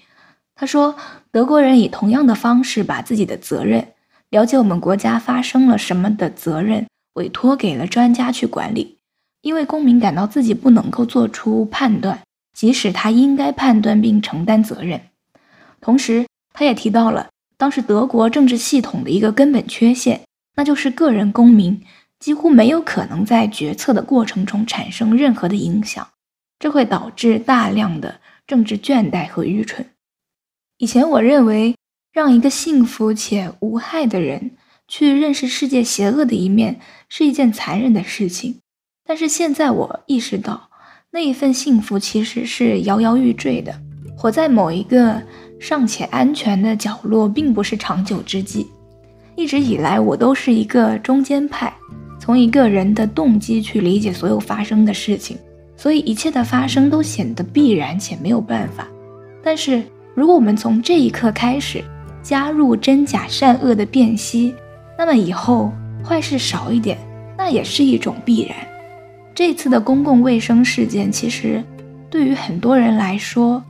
[0.56, 0.96] 他说，
[1.32, 3.86] 德国人以同样的方式把自己的责任，
[4.30, 8.98] 了解我们国家发生了什么的责任，委托给了专家去管理。
[9.42, 12.20] 因为公民感到自己不能够做出判断，
[12.54, 15.00] 即使他应该判断并承担责任。
[15.82, 20.22] 同时，他也提到了当时德国政治系统的一个根本缺陷，
[20.56, 21.80] 那就是个人公民。
[22.26, 26.08] 几乎没有可能在决策的过程中产生任何的影响，
[26.58, 29.86] 这会导致大量的政治倦怠和愚蠢。
[30.80, 31.76] 以前我认为，
[32.12, 34.54] 让一个幸福且无害的人
[34.88, 38.56] 去认识世界邪恶的一面是一件残忍的事情，
[39.06, 40.72] 但是现在我意识到，
[41.12, 43.80] 那一份幸福其实是摇摇欲坠的。
[44.18, 45.22] 活在某一个
[45.60, 48.66] 尚且安全的角落，并不是长久之计。
[49.36, 51.72] 一直以来，我都是一个中间派。
[52.26, 55.38] 从一个人的动机去理解所有发生的事情，
[55.78, 58.88] 所以一切的发生都显得必然且没有办法。
[59.44, 59.84] 但是，
[60.16, 61.84] 如果我们从这一刻开始，
[62.24, 64.56] 加入真假善恶的辨析，
[64.98, 65.72] 那么以后
[66.04, 66.98] 坏事少一点，
[67.38, 68.58] 那也是一种必然。
[69.36, 71.64] 这次的公共卫生事件，其实
[72.10, 73.64] 对于很多人来说，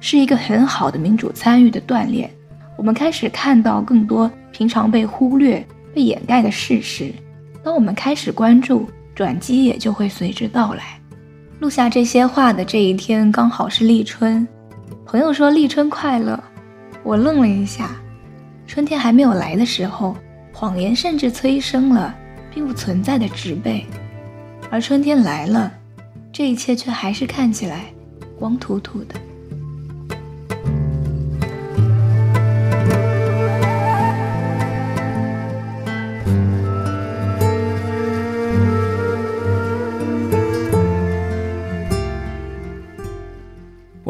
[0.00, 2.30] 是一个很好的民主参与的锻炼。
[2.78, 5.62] 我们开始看到更多平常被忽略、
[5.94, 7.12] 被掩盖的事实。
[7.62, 11.00] 当我们开始关注，转机也就会随之到来。
[11.60, 14.46] 录下这些话的这一天，刚好是立春。
[15.04, 16.42] 朋友说立春快乐。
[17.02, 17.90] 我愣了一下，
[18.66, 20.16] 春天还没有来的时候，
[20.52, 22.14] 谎言甚至催生了
[22.52, 23.86] 并不存在的植被，
[24.70, 25.72] 而春天来了，
[26.32, 27.86] 这一切却还是看起来
[28.38, 29.14] 光秃秃的。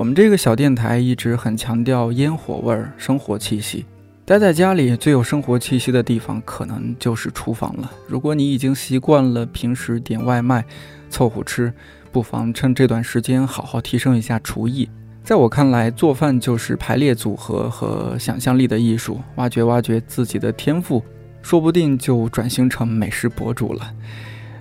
[0.09, 3.85] 我们这个小电台一直很强调烟火味儿、生活气息。
[4.25, 7.93] 待在家里最有生活气息的地方，可能就是厨房了。
[8.07, 10.65] 如果你已经习惯了平时点外卖
[11.11, 11.71] 凑合吃，
[12.11, 14.89] 不妨趁这段时间好好提升一下厨艺。
[15.23, 19.21] 在我看来，做饭就是排列组合和想象力的艺术。
[19.37, 21.05] 挖掘挖掘自己的天赋，
[21.43, 23.93] 说不定就转型成美食博主了。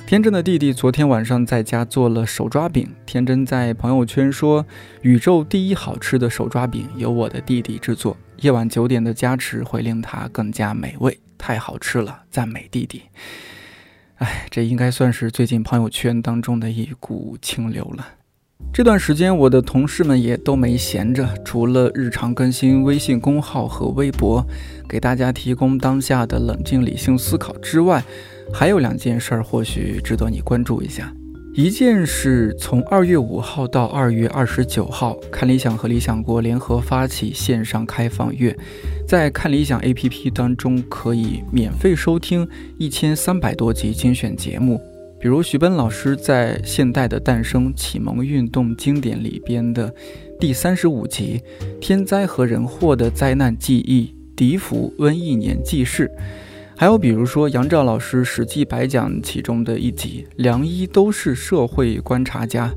[0.08, 2.88] 天真的弟弟昨天晚上在家做了手抓饼。
[3.06, 4.66] 天真在朋友圈说
[5.04, 13.02] ：“宇宙第一好吃的手抓饼由我的弟弟制作，夜晚九点的加持会令它更加美味，太好吃了，赞美弟弟。”
[14.20, 18.08] 哎，这应该算是最近朋友圈当中的一股清流了。
[18.72, 24.48] 这段时间，我的同事们也都没闲着，除了日常更新微信公号和微博，
[24.88, 28.06] 给大家提供当下的冷静理性思考之外，
[28.54, 31.14] 还有两件事儿，或许值得你关注一下。
[31.54, 38.56] 一件是从二月五号到二月二十九号，看理想和理想国联合发起线上开放月，
[39.08, 44.80] 在看理想 APP 当中可以免费收听一千三百多集精选节目，
[45.20, 49.92] 比如徐奔老师在《现代的诞生：启蒙运动经典》里边的
[50.40, 51.42] 第三十五集
[51.80, 56.08] 《天灾和人祸的灾难记忆：笛福瘟疫年记事》。
[56.80, 62.68] 还有比如说杨照老师《史记白讲》其中的一集《良医都是社会观察家》，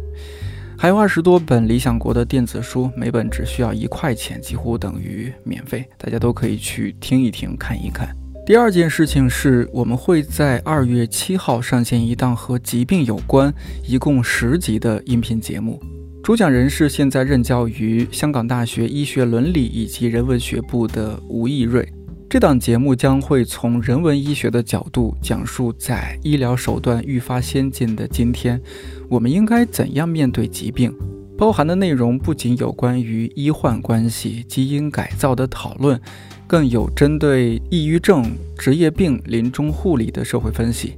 [0.78, 8.09] 还有二十多本理想国的电子书，每本只需要一块钱，几乎等于免费，大家都可以去听一听、看一看。
[8.46, 13.53] 第二件事情是我们会在二月七号上线一档和疾病有关、
[13.86, 15.78] 一共十集的音频节目，
[16.24, 21.86] 主讲人是现在任教于香港大学医学伦理以及人文学部的吴义瑞。
[22.31, 28.62] 这档节目将会从人文医学的角度讲述，在医疗手段愈发先进的今天，
[29.09, 30.95] 我们应该怎样面对疾病。
[31.37, 36.01] 包含的内容不仅有关于医患关系、基因改造的讨论，
[36.47, 38.24] 更有针对抑郁症、
[38.57, 40.95] 职业病、临终护理的社会分析。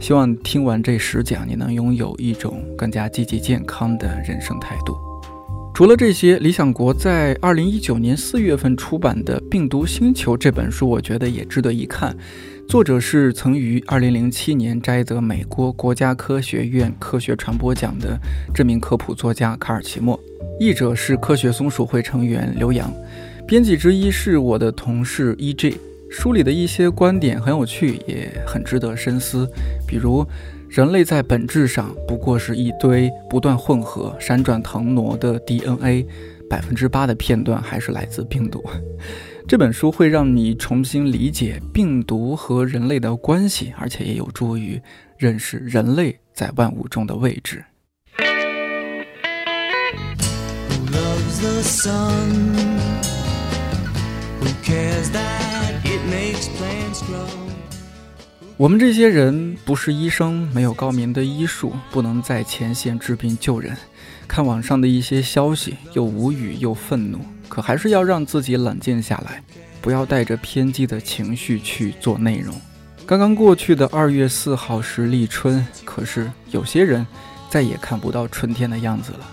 [0.00, 5.05] 希望听完这十讲，你能拥有一种更加积极健康的人生态度。
[5.76, 12.16] 除了这些，理想国在二零一九年四月份出版的《病毒星球》这本书，我觉得也值得一看。
[12.66, 18.18] 作者是曾于二零零七年摘得美国国家科学院科学传播奖的
[18.54, 20.18] 知名科普作家卡尔奇莫，
[20.58, 22.90] 译者是科学松鼠会成员刘洋，
[23.46, 25.76] 编辑之一是我的同事 E.J。
[26.08, 29.46] 书里的一些观点很有趣，也很值得深思，
[29.86, 30.26] 比如。
[30.68, 36.06] 人类在本质上不过是一堆不断混合、闪转腾挪的 DNA，
[36.50, 38.62] 百分之八的片段还是来自病毒。
[39.48, 44.80] 这本书会让你重新理解病毒和人类的关系，而且也有助于
[45.16, 47.64] 认识人类在万物中的位置。
[54.40, 57.45] Who cares that it makes plants grow?
[58.58, 63.76] 我们这些人不是医生，没有高明的医术，不能在前线治病救人。
[64.26, 67.18] 看网上的一些消息，又无语又愤怒，
[67.50, 69.42] 可还是要让自己冷静下来，
[69.82, 72.54] 不要带着偏激的情绪去做内容。
[73.04, 77.06] 刚刚过去的二月四号是立春，可是有些人
[77.50, 79.30] 再也看不到春天的样子了。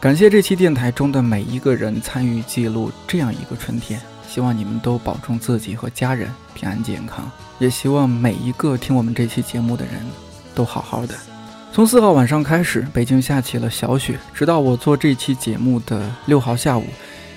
[0.00, 4.00] 感谢这期电台中的每一个人参与记录这样一个春天。
[4.28, 9.94] 希望你们都保重自己和家人平安健康，也希望每一个听我们这期节目的人
[10.54, 11.14] 都好好的。
[11.72, 16.84] 从四号晚上开始，北京下起了小雪，直到我做这期节目的六号下午，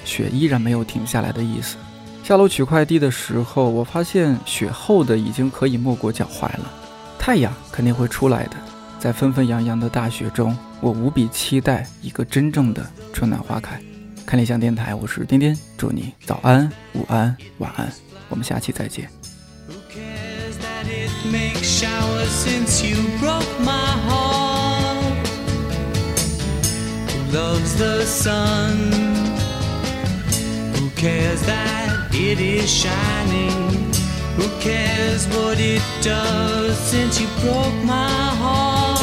[0.06, 1.76] 雪依然没有停下来的意思。
[2.24, 6.72] 下楼取快递的时候，我发现雪厚的已经可以没过脚踝了。
[7.18, 8.58] 太阳肯定会出来的，
[9.00, 13.82] 在纷纷扬扬的大雪中，我无比期待一个真正的春暖花开。
[14.26, 17.92] 看理想电台，我是颠颠，祝你早安、午安、晚安，
[18.30, 19.17] 我们下期再见。
[27.32, 28.92] Loves the sun?
[30.76, 33.92] Who cares that it is shining?
[34.38, 38.10] Who cares what it does since you broke my
[38.42, 38.97] heart?